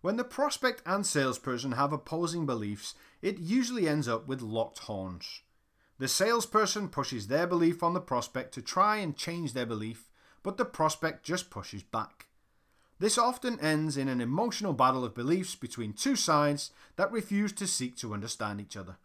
[0.00, 5.42] When the prospect and salesperson have opposing beliefs, it usually ends up with locked horns.
[5.98, 10.08] The salesperson pushes their belief on the prospect to try and change their belief,
[10.44, 12.26] but the prospect just pushes back.
[13.00, 17.66] This often ends in an emotional battle of beliefs between two sides that refuse to
[17.66, 18.98] seek to understand each other.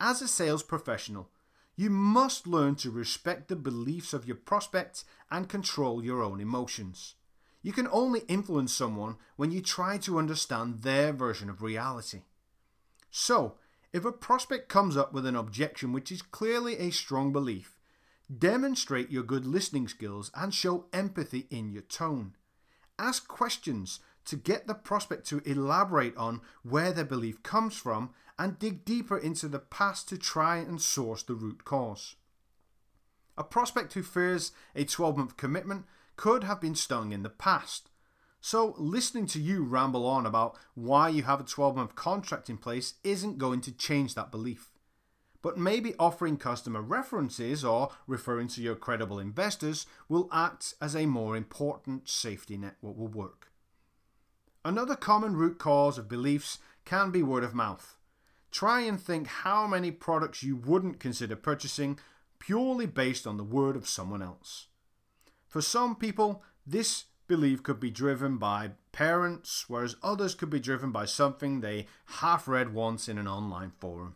[0.00, 1.28] As a sales professional,
[1.76, 7.14] you must learn to respect the beliefs of your prospects and control your own emotions.
[7.62, 12.22] You can only influence someone when you try to understand their version of reality.
[13.10, 13.56] So,
[13.92, 17.76] if a prospect comes up with an objection which is clearly a strong belief,
[18.38, 22.34] demonstrate your good listening skills and show empathy in your tone.
[22.98, 28.58] Ask questions to get the prospect to elaborate on where their belief comes from and
[28.58, 32.14] dig deeper into the past to try and source the root cause.
[33.36, 35.86] A prospect who fears a 12 month commitment
[36.20, 37.88] could have been stung in the past.
[38.42, 42.58] So, listening to you ramble on about why you have a 12 month contract in
[42.58, 44.68] place isn't going to change that belief.
[45.40, 51.06] But maybe offering customer references or referring to your credible investors will act as a
[51.06, 53.50] more important safety net what will work.
[54.62, 57.96] Another common root cause of beliefs can be word of mouth.
[58.50, 61.98] Try and think how many products you wouldn't consider purchasing
[62.38, 64.66] purely based on the word of someone else.
[65.50, 70.92] For some people, this belief could be driven by parents, whereas others could be driven
[70.92, 74.14] by something they half read once in an online forum.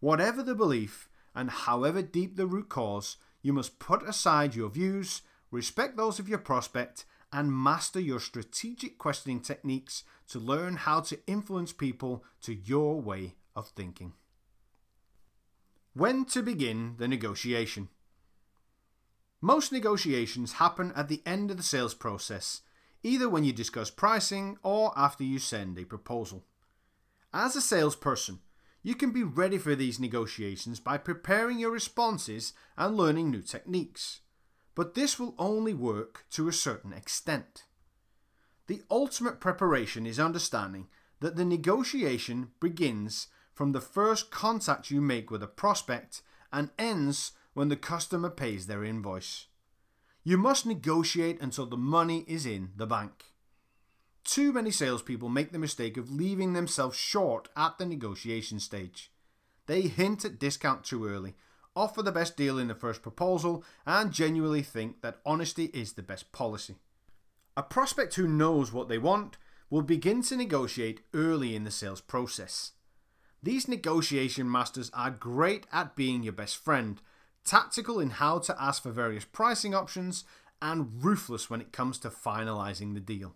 [0.00, 5.20] Whatever the belief, and however deep the root cause, you must put aside your views,
[5.50, 11.18] respect those of your prospect, and master your strategic questioning techniques to learn how to
[11.26, 14.14] influence people to your way of thinking.
[15.92, 17.90] When to begin the negotiation.
[19.40, 22.62] Most negotiations happen at the end of the sales process,
[23.04, 26.44] either when you discuss pricing or after you send a proposal.
[27.32, 28.40] As a salesperson,
[28.82, 34.20] you can be ready for these negotiations by preparing your responses and learning new techniques.
[34.74, 37.64] But this will only work to a certain extent.
[38.66, 40.88] The ultimate preparation is understanding
[41.20, 46.22] that the negotiation begins from the first contact you make with a prospect
[46.52, 49.46] and ends when the customer pays their invoice.
[50.22, 53.32] You must negotiate until the money is in the bank.
[54.22, 59.10] Too many salespeople make the mistake of leaving themselves short at the negotiation stage.
[59.66, 61.34] They hint at discount too early,
[61.74, 66.02] offer the best deal in the first proposal, and genuinely think that honesty is the
[66.02, 66.76] best policy.
[67.56, 69.36] A prospect who knows what they want
[69.68, 72.70] will begin to negotiate early in the sales process.
[73.42, 77.02] These negotiation masters are great at being your best friend,
[77.48, 80.24] tactical in how to ask for various pricing options,
[80.60, 83.34] and ruthless when it comes to finalizing the deal.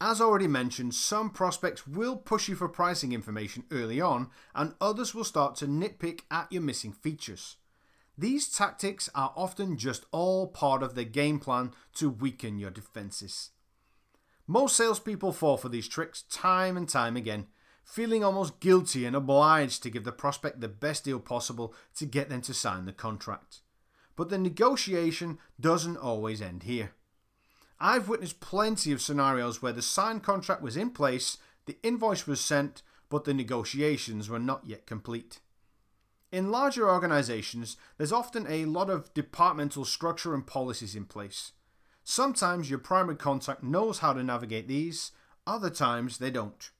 [0.00, 5.14] As already mentioned, some prospects will push you for pricing information early on, and others
[5.14, 7.56] will start to nitpick at your missing features.
[8.16, 13.50] These tactics are often just all part of their game plan to weaken your defenses.
[14.46, 17.46] Most salespeople fall for these tricks time and time again,
[17.88, 22.28] feeling almost guilty and obliged to give the prospect the best deal possible to get
[22.28, 23.60] them to sign the contract.
[24.14, 26.92] But the negotiation doesn't always end here.
[27.80, 32.42] I've witnessed plenty of scenarios where the signed contract was in place, the invoice was
[32.42, 35.40] sent, but the negotiations were not yet complete.
[36.30, 41.52] In larger organizations, there's often a lot of departmental structure and policies in place.
[42.04, 45.12] Sometimes your primary contact knows how to navigate these,
[45.46, 46.70] other times they don't.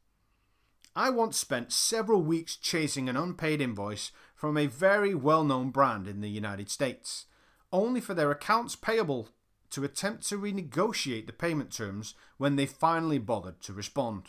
[0.98, 6.08] I once spent several weeks chasing an unpaid invoice from a very well known brand
[6.08, 7.26] in the United States,
[7.72, 9.28] only for their accounts payable
[9.70, 14.24] to attempt to renegotiate the payment terms when they finally bothered to respond.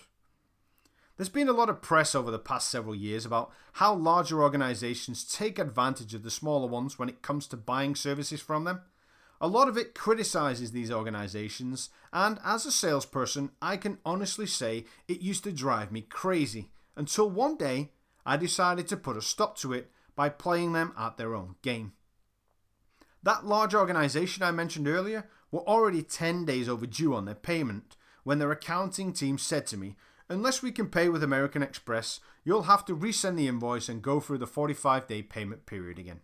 [1.18, 5.24] There's been a lot of press over the past several years about how larger organizations
[5.24, 8.82] take advantage of the smaller ones when it comes to buying services from them.
[9.42, 14.86] A lot of it criticizes these organizations, and as a salesperson, I can honestly say
[15.08, 17.92] it used to drive me crazy until one day
[18.26, 21.94] I decided to put a stop to it by playing them at their own game.
[23.24, 28.40] That large organization I mentioned earlier were already 10 days overdue on their payment when
[28.40, 29.96] their accounting team said to me,
[30.28, 34.20] Unless we can pay with American Express, you'll have to resend the invoice and go
[34.20, 36.20] through the 45 day payment period again.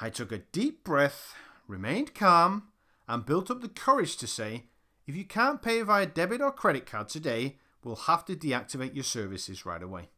[0.00, 1.34] I took a deep breath,
[1.66, 2.68] remained calm,
[3.08, 4.64] and built up the courage to say,
[5.06, 9.04] If you can't pay via debit or credit card today, we'll have to deactivate your
[9.04, 10.08] services right away.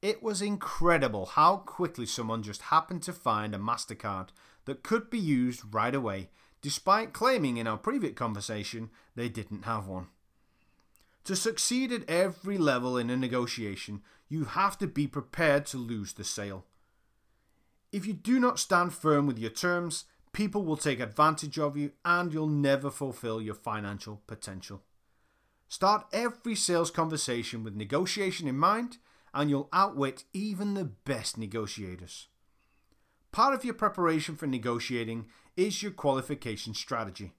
[0.00, 4.30] It was incredible how quickly someone just happened to find a MasterCard
[4.64, 9.86] that could be used right away, despite claiming in our previous conversation they didn't have
[9.86, 10.08] one.
[11.24, 16.14] To succeed at every level in a negotiation, you have to be prepared to lose
[16.14, 16.64] the sale.
[17.92, 21.92] If you do not stand firm with your terms, people will take advantage of you
[22.04, 24.82] and you'll never fulfill your financial potential.
[25.68, 28.96] Start every sales conversation with negotiation in mind
[29.34, 32.28] and you'll outwit even the best negotiators.
[33.30, 35.26] Part of your preparation for negotiating
[35.56, 37.32] is your qualification strategy.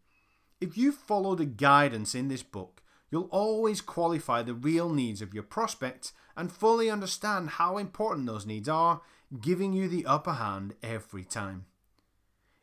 [0.62, 2.82] If you follow the guidance in this book,
[3.12, 8.46] you'll always qualify the real needs of your prospects and fully understand how important those
[8.46, 9.02] needs are,
[9.42, 11.66] giving you the upper hand every time.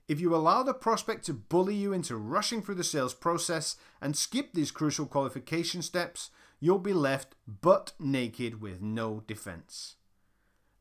[0.09, 4.17] If you allow the prospect to bully you into rushing through the sales process and
[4.17, 9.95] skip these crucial qualification steps, you'll be left butt naked with no defense.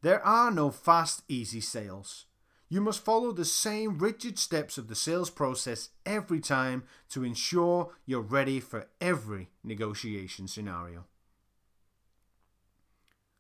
[0.02, 2.26] There are no fast, easy sales.
[2.70, 7.92] You must follow the same rigid steps of the sales process every time to ensure
[8.06, 11.06] you're ready for every negotiation scenario.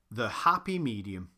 [0.09, 1.29] The happy medium.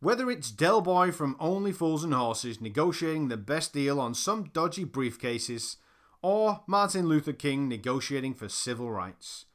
[0.00, 4.44] Whether it's Del Boy from Only Fools and Horses negotiating the best deal on some
[4.44, 5.76] dodgy briefcases,
[6.22, 9.46] or Martin Luther King negotiating for civil rights.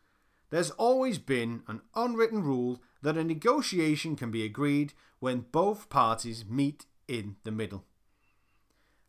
[0.49, 6.43] There's always been an unwritten rule that a negotiation can be agreed when both parties
[6.45, 7.85] meet in the middle.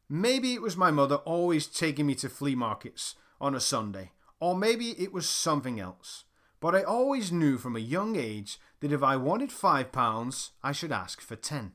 [0.08, 4.56] Maybe it was my mother always taking me to flea markets on a Sunday, or
[4.56, 6.24] maybe it was something else.
[6.60, 10.72] But I always knew from a young age that if I wanted five pounds, I
[10.72, 11.72] should ask for ten.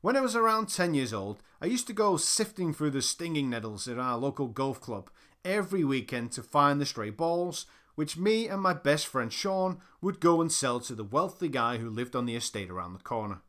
[0.00, 3.50] When I was around 10 years old, I used to go sifting through the stinging
[3.50, 5.10] nettles at our local golf club
[5.44, 7.66] every weekend to find the stray balls,
[7.96, 11.76] which me and my best friend Sean would go and sell to the wealthy guy
[11.76, 13.42] who lived on the estate around the corner.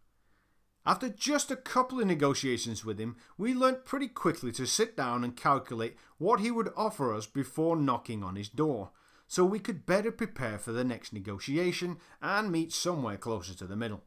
[0.86, 5.24] After just a couple of negotiations with him, we learnt pretty quickly to sit down
[5.24, 8.92] and calculate what he would offer us before knocking on his door,
[9.30, 13.76] so we could better prepare for the next negotiation and meet somewhere closer to the
[13.76, 14.04] middle.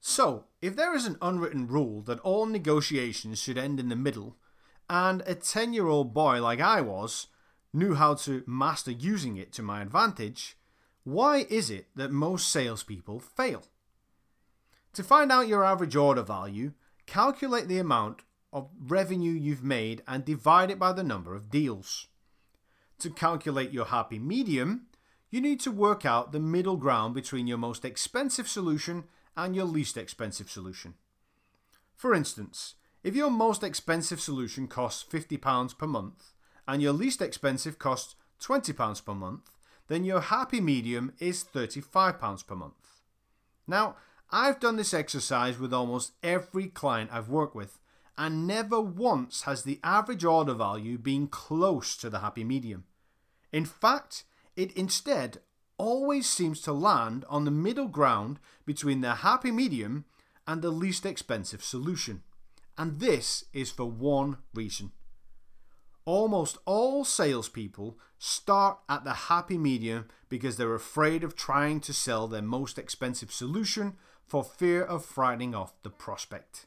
[0.00, 4.38] So, if there is an unwritten rule that all negotiations should end in the middle,
[4.88, 7.26] and a 10 year old boy like I was
[7.74, 10.56] knew how to master using it to my advantage,
[11.04, 13.64] Why is it that most salespeople fail?
[14.94, 16.72] To find out your average order value,
[17.04, 22.06] calculate the amount of revenue you've made and divide it by the number of deals.
[23.00, 24.82] To calculate your happy medium,
[25.30, 29.64] you need to work out the middle ground between your most expensive solution and your
[29.64, 30.92] least expensive solution.
[31.96, 36.34] For instance, if your most expensive solution costs £50 per month
[36.68, 39.50] and your least expensive costs £20 per month,
[39.88, 43.00] then your happy medium is £35 per month.
[43.66, 43.96] Now,
[44.30, 47.78] I've done this exercise with almost every client I've worked with,
[48.18, 52.84] and never once has the average order value been close to the happy medium.
[53.52, 54.24] In fact,
[54.56, 55.38] it instead
[55.78, 60.04] always seems to land on the middle ground between the happy medium
[60.46, 62.22] and the least expensive solution.
[62.76, 64.92] And this is for one reason.
[66.04, 72.26] Almost all salespeople start at the happy medium because they're afraid of trying to sell
[72.26, 73.96] their most expensive solution
[74.26, 76.66] for fear of frightening off the prospect.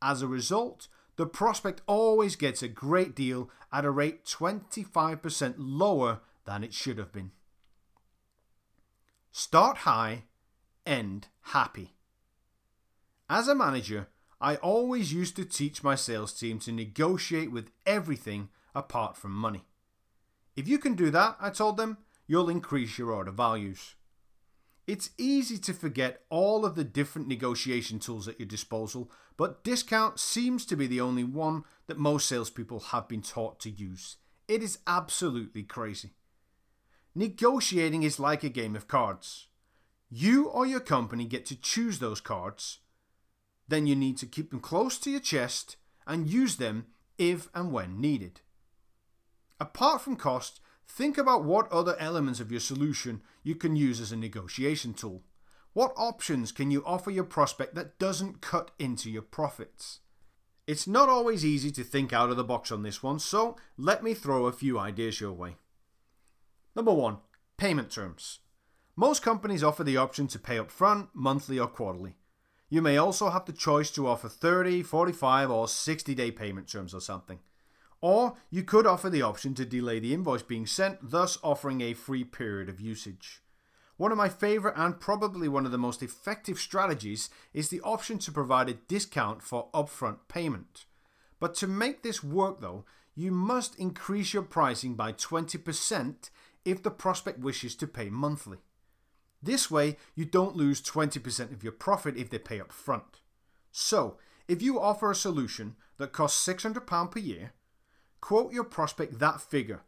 [0.00, 6.20] As a result, the prospect always gets a great deal at a rate 25% lower
[6.44, 7.30] than it should have been.
[9.30, 10.24] Start high,
[10.84, 11.94] end happy.
[13.30, 14.08] As a manager,
[14.40, 19.64] I always used to teach my sales team to negotiate with everything apart from money.
[20.54, 23.94] If you can do that, I told them, you'll increase your order values.
[24.92, 30.20] It's easy to forget all of the different negotiation tools at your disposal, but discount
[30.20, 34.18] seems to be the only one that most salespeople have been taught to use.
[34.48, 36.10] It is absolutely crazy.
[37.14, 39.46] Negotiating is like a game of cards.
[40.10, 42.80] You or your company get to choose those cards.
[43.66, 45.76] Then you need to keep them close to your chest
[46.06, 48.42] and use them if and when needed.
[49.58, 54.12] Apart from cost, Think about what other elements of your solution you can use as
[54.12, 55.22] a negotiation tool.
[55.72, 60.00] What options can you offer your prospect that doesn't cut into your profits?
[60.66, 64.02] It's not always easy to think out of the box on this one, so let
[64.02, 65.56] me throw a few ideas your way.
[66.76, 67.18] Number one,
[67.56, 68.40] payment terms.
[68.94, 72.16] Most companies offer the option to pay up front, monthly, or quarterly.
[72.68, 76.94] You may also have the choice to offer 30, 45, or 60 day payment terms
[76.94, 77.38] or something.
[78.02, 81.94] Or you could offer the option to delay the invoice being sent, thus offering a
[81.94, 83.42] free period of usage.
[83.96, 88.18] One of my favourite and probably one of the most effective strategies is the option
[88.18, 90.86] to provide a discount for upfront payment.
[91.38, 92.84] But to make this work though,
[93.14, 96.30] you must increase your pricing by 20%
[96.64, 98.58] if the prospect wishes to pay monthly.
[99.40, 103.20] This way, you don't lose 20% of your profit if they pay upfront.
[103.70, 107.52] So, if you offer a solution that costs £600 per year,
[108.22, 109.82] quote your prospect that figure,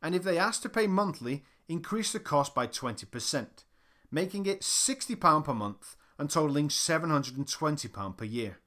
[0.00, 3.46] and if they ask to pay monthly, increase the cost by 20%,
[4.10, 8.60] making it £60 per month and totaling £720 per year.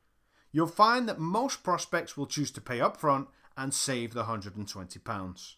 [0.51, 5.55] You'll find that most prospects will choose to pay upfront and save the £120.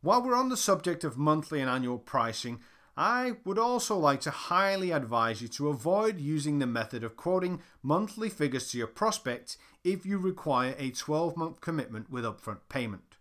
[0.00, 2.60] While we're on the subject of monthly and annual pricing,
[2.96, 7.60] I would also like to highly advise you to avoid using the method of quoting
[7.82, 13.16] monthly figures to your prospect if you require a 12 month commitment with upfront payment.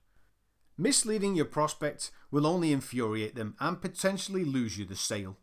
[0.77, 5.37] Misleading your prospects will only infuriate them and potentially lose you the sale.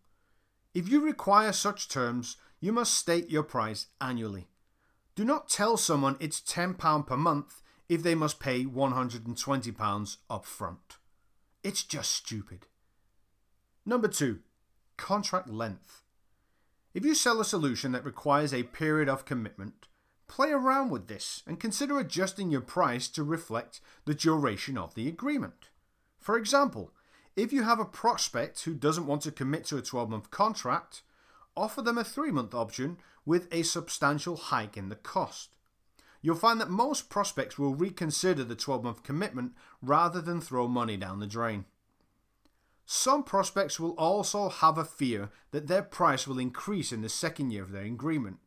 [0.74, 4.48] If you require such terms, you must state your price annually.
[5.14, 10.76] Do not tell someone it's £10 per month if they must pay £120 upfront.
[11.62, 12.66] It's just stupid.
[13.84, 14.40] Number two,
[14.96, 16.02] contract length.
[16.94, 19.86] If you sell a solution that requires a period of commitment,
[20.28, 25.08] play around with this and consider adjusting your price to reflect the duration of the
[25.08, 25.70] agreement.
[26.18, 26.92] For example,
[27.36, 31.02] if you have a prospect who doesn't want to commit to a 12 month contract,
[31.56, 35.50] offer them a 3 month option with a substantial hike in the cost.
[36.22, 39.52] You'll find that most prospects will reconsider the 12 month commitment
[39.82, 41.66] rather than throw money down the drain.
[42.86, 47.50] Some prospects will also have a fear that their price will increase in the second
[47.50, 48.38] year of their agreement.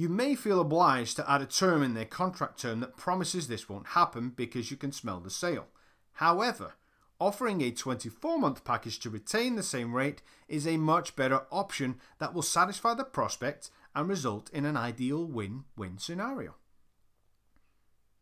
[0.00, 3.68] You may feel obliged to add a term in their contract term that promises this
[3.68, 5.66] won't happen because you can smell the sale.
[6.12, 6.72] However,
[7.20, 12.00] offering a 24 month package to retain the same rate is a much better option
[12.18, 16.54] that will satisfy the prospect and result in an ideal win win scenario.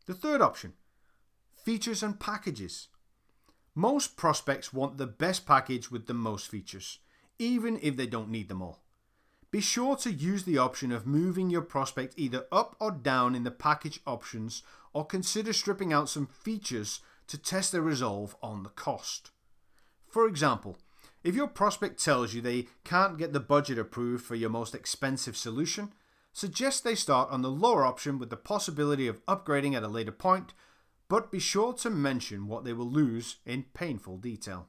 [0.06, 0.72] The third option
[1.54, 2.88] features and packages.
[3.76, 6.98] Most prospects want the best package with the most features,
[7.38, 8.80] even if they don't need them all.
[9.50, 13.44] Be sure to use the option of moving your prospect either up or down in
[13.44, 18.68] the package options or consider stripping out some features to test their resolve on the
[18.68, 19.30] cost.
[20.06, 20.76] For example,
[21.24, 25.36] If your prospect tells you they can't get the budget approved for your most expensive
[25.36, 25.92] solution,
[26.32, 30.12] suggest they start on the lower option with the possibility of upgrading at a later
[30.12, 30.54] point,
[31.08, 34.68] but be sure to mention what they will lose in painful detail.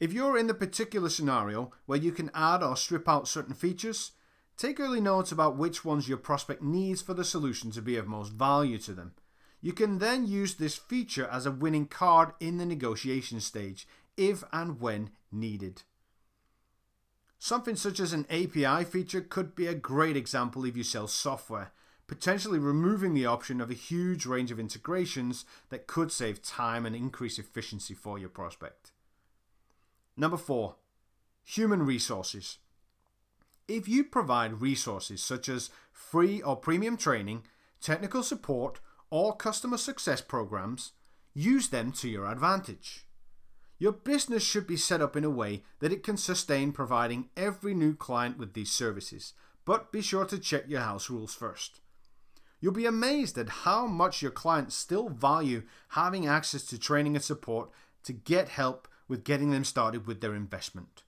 [0.00, 4.12] If you're in the particular scenario where you can add or strip out certain features,
[4.56, 8.06] take early notes about which ones your prospect needs for the solution to be of
[8.06, 9.14] most value to them.
[9.60, 14.44] You can then use this feature as a winning card in the negotiation stage if
[14.52, 15.82] and when needed.
[17.40, 21.72] Something such as an API feature could be a great example if you sell software,
[22.06, 26.94] potentially removing the option of a huge range of integrations that could save time and
[26.94, 28.92] increase efficiency for your prospect.
[30.18, 30.74] Number four,
[31.44, 32.58] human resources.
[33.68, 37.44] If you provide resources such as free or premium training,
[37.80, 40.90] technical support, or customer success programs,
[41.34, 43.06] use them to your advantage.
[43.78, 47.72] Your business should be set up in a way that it can sustain providing every
[47.72, 51.80] new client with these services, but be sure to check your house rules first.
[52.60, 57.24] You'll be amazed at how much your clients still value having access to training and
[57.24, 57.70] support
[58.02, 61.02] to get help with getting them started with their investment.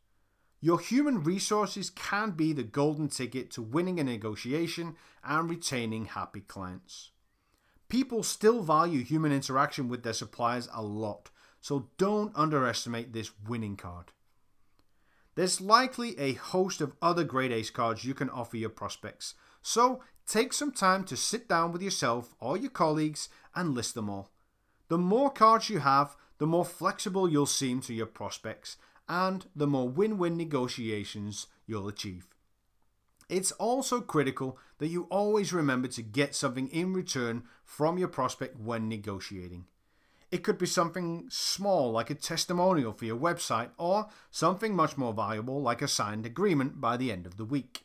[0.61, 6.41] Your human resources can be the golden ticket to winning a negotiation and retaining happy
[6.41, 7.11] clients.
[7.89, 11.31] People still value human interaction with their suppliers a lot,
[11.61, 14.13] so don't underestimate this winning card.
[15.35, 20.03] There's likely a host of other great ace cards you can offer your prospects, so
[20.27, 24.31] take some time to sit down with yourself or your colleagues and list them all.
[24.89, 29.66] The more cards you have, the more flexible you'll seem to your prospects and the
[29.66, 32.26] more win win negotiations you'll achieve.
[33.28, 38.59] It's also critical that you always remember to get something in return from your prospect
[38.59, 39.66] when negotiating.
[40.30, 45.12] It could be something small like a testimonial for your website, or something much more
[45.12, 47.84] valuable like a signed agreement by the end of the week.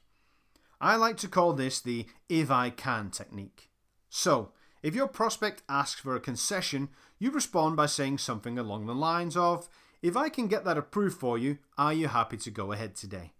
[0.79, 3.69] I like to call this the if I can technique.
[4.09, 4.53] So,
[4.85, 9.35] if your prospect asks for a concession, you respond by saying something along the lines
[9.35, 9.67] of,
[10.03, 13.33] If I can get that approved for you, are you happy to go ahead today?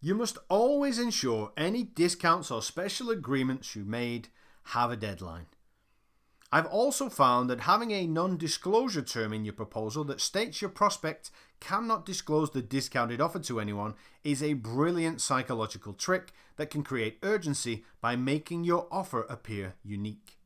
[0.00, 4.28] You must always ensure any discounts or special agreements you made
[4.66, 5.46] have a deadline.
[6.52, 10.70] I've also found that having a non disclosure term in your proposal that states your
[10.70, 16.84] prospect cannot disclose the discounted offer to anyone is a brilliant psychological trick that can
[16.84, 20.36] create urgency by making your offer appear unique.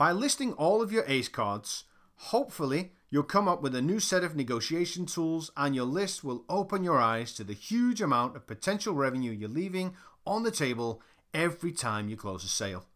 [0.00, 1.84] By listing all of your ACE cards,
[2.14, 6.46] hopefully you'll come up with a new set of negotiation tools and your list will
[6.48, 9.94] open your eyes to the huge amount of potential revenue you're leaving
[10.24, 11.02] on the table
[11.34, 12.86] every time you close a sale.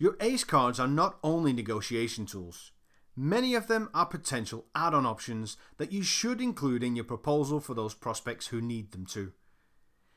[0.00, 2.72] Your ACE cards are not only negotiation tools,
[3.14, 7.60] many of them are potential add on options that you should include in your proposal
[7.60, 9.32] for those prospects who need them to.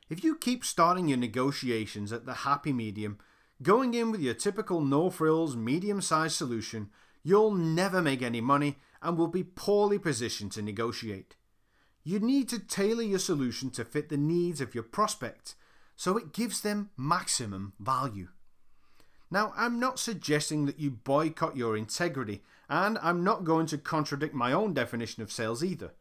[0.10, 3.20] If you keep starting your negotiations at the happy medium,
[3.64, 6.90] going in with your typical no frills medium sized solution,
[7.24, 11.36] you'll never make any money and will be poorly positioned to negotiate.
[12.04, 15.56] You need to tailor your solution to fit the needs of your prospect
[15.96, 18.30] so it gives them maximum value.
[19.32, 24.36] Now, I'm not suggesting that you boycott your integrity, and I'm not going to contradict
[24.36, 25.92] my own definition of sales either.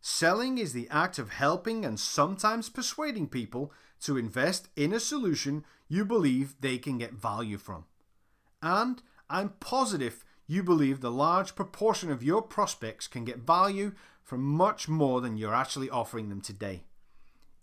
[0.00, 5.64] Selling is the act of helping and sometimes persuading people to invest in a solution
[5.88, 7.84] you believe they can get value from.
[8.62, 13.92] And I'm positive you believe the large proportion of your prospects can get value
[14.22, 16.84] from much more than you're actually offering them today.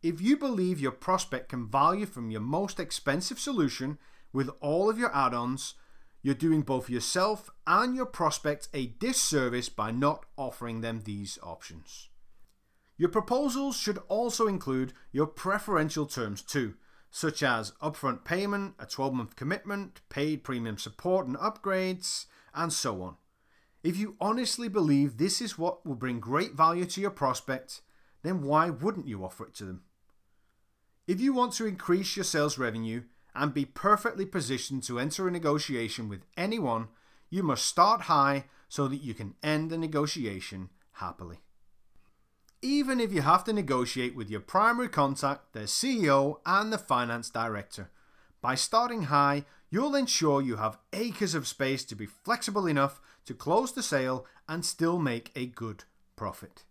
[0.03, 3.97] If you believe your prospect can value from your most expensive solution
[4.31, 5.73] with all of your add ons,
[6.21, 12.09] you're doing both yourself and your prospect a disservice by not offering them these options.
[12.98, 16.76] Your proposals should also include your preferential terms too,
[17.12, 23.02] such as upfront payment, a 12 month commitment, paid premium support and upgrades, and so
[23.02, 23.16] on.
[23.84, 27.82] If you honestly believe this is what will bring great value to your prospect,
[28.24, 29.84] then why wouldn't you offer it to them?
[31.08, 33.04] If you want to increase your sales revenue,
[33.36, 36.88] and be perfectly positioned to enter a negotiation with anyone,
[37.30, 41.39] you must start high so that you can end the negotiation happily.
[42.66, 47.30] Even if you have to negotiate with your primary contact, the CEO, and the finance
[47.30, 47.91] director,
[48.41, 53.36] by starting high, you'll ensure you have acres of space to be flexible enough to
[53.36, 55.84] close the sale and still make a good
[56.16, 56.63] profit.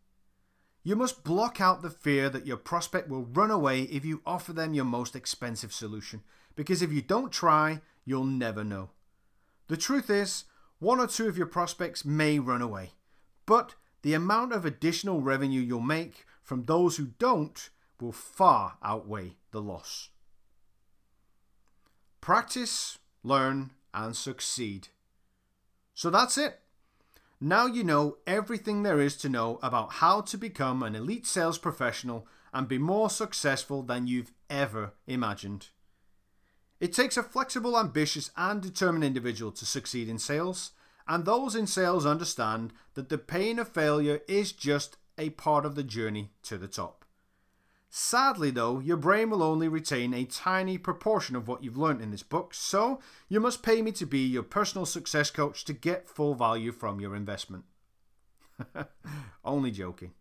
[0.82, 4.52] You must block out the fear that your prospect will run away if you offer
[4.52, 6.24] them your most expensive solution
[6.56, 8.90] because if you don't try, you'll never know.
[9.68, 10.42] The truth is,
[10.80, 12.94] one or two of your prospects may run away,
[13.46, 19.34] but the amount of additional revenue you'll make from those who don't will far outweigh
[19.50, 20.10] the loss.
[22.20, 24.88] Practice, learn, and succeed.
[25.94, 26.60] So that's it.
[27.40, 31.56] Now you know everything there is to know about how to become an elite sales
[31.56, 35.68] professional and be more successful than you've ever imagined.
[36.78, 40.72] It takes a flexible, ambitious, and determined individual to succeed in sales,
[41.06, 45.74] and those in sales understand that the pain of failure is just a part of
[45.74, 47.04] the journey to the top.
[47.96, 52.10] Sadly, though, your brain will only retain a tiny proportion of what you've learned in
[52.10, 52.98] this book, so
[53.28, 57.00] you must pay me to be your personal success coach to get full value from
[57.00, 57.64] your investment.
[59.44, 60.12] only joking.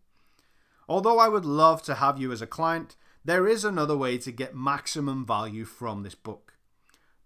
[0.88, 4.30] Although I would love to have you as a client, there is another way to
[4.30, 6.53] get maximum value from this book.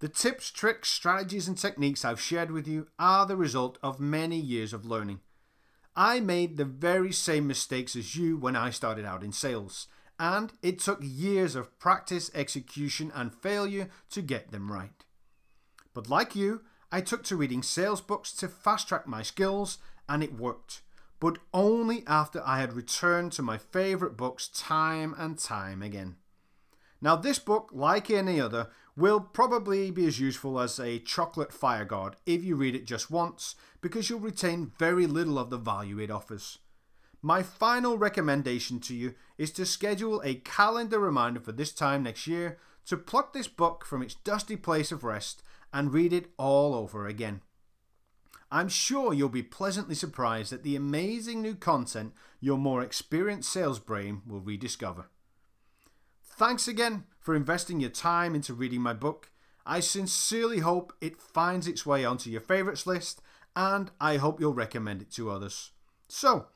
[0.01, 4.39] The tips, tricks, strategies, and techniques I've shared with you are the result of many
[4.39, 5.21] years of learning.
[5.97, 10.53] I made the very same mistakes as you when I started out in sales, and
[10.63, 15.05] it took years of practice, execution, and failure to get them right.
[15.95, 19.79] But like you, I took to reading sales books to fast track my skills,
[20.09, 20.83] and it worked.
[21.19, 26.17] But only after I had returned to my favourite books time and time again.
[27.01, 28.69] Now, this book, like any other,
[28.99, 33.13] will probably be as useful as a chocolate fire guard if you read it just
[33.13, 36.59] once, because you'll retain very little of the value it offers.
[37.23, 42.27] My final recommendation to you is to schedule a calendar reminder for this time next
[42.27, 46.75] year to pluck this book from its dusty place of rest and read it all
[46.75, 47.41] over again.
[48.51, 53.79] I'm sure you'll be pleasantly surprised at the amazing new content your more experienced sales
[53.79, 55.07] brain will rediscover.
[56.39, 59.33] Thanks again for investing your time into reading my book.
[59.67, 63.21] I sincerely hope it finds its way onto your favourites list
[63.57, 65.73] and I hope you'll recommend it to others.
[66.07, 66.47] So,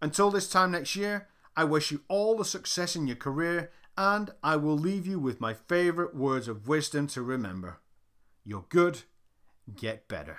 [0.00, 4.30] until this time next year, I wish you all the success in your career and
[4.42, 7.80] I will leave you with my favourite words of wisdom to remember.
[8.42, 9.02] You're good,
[9.76, 10.38] get better.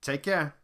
[0.00, 0.54] Take care.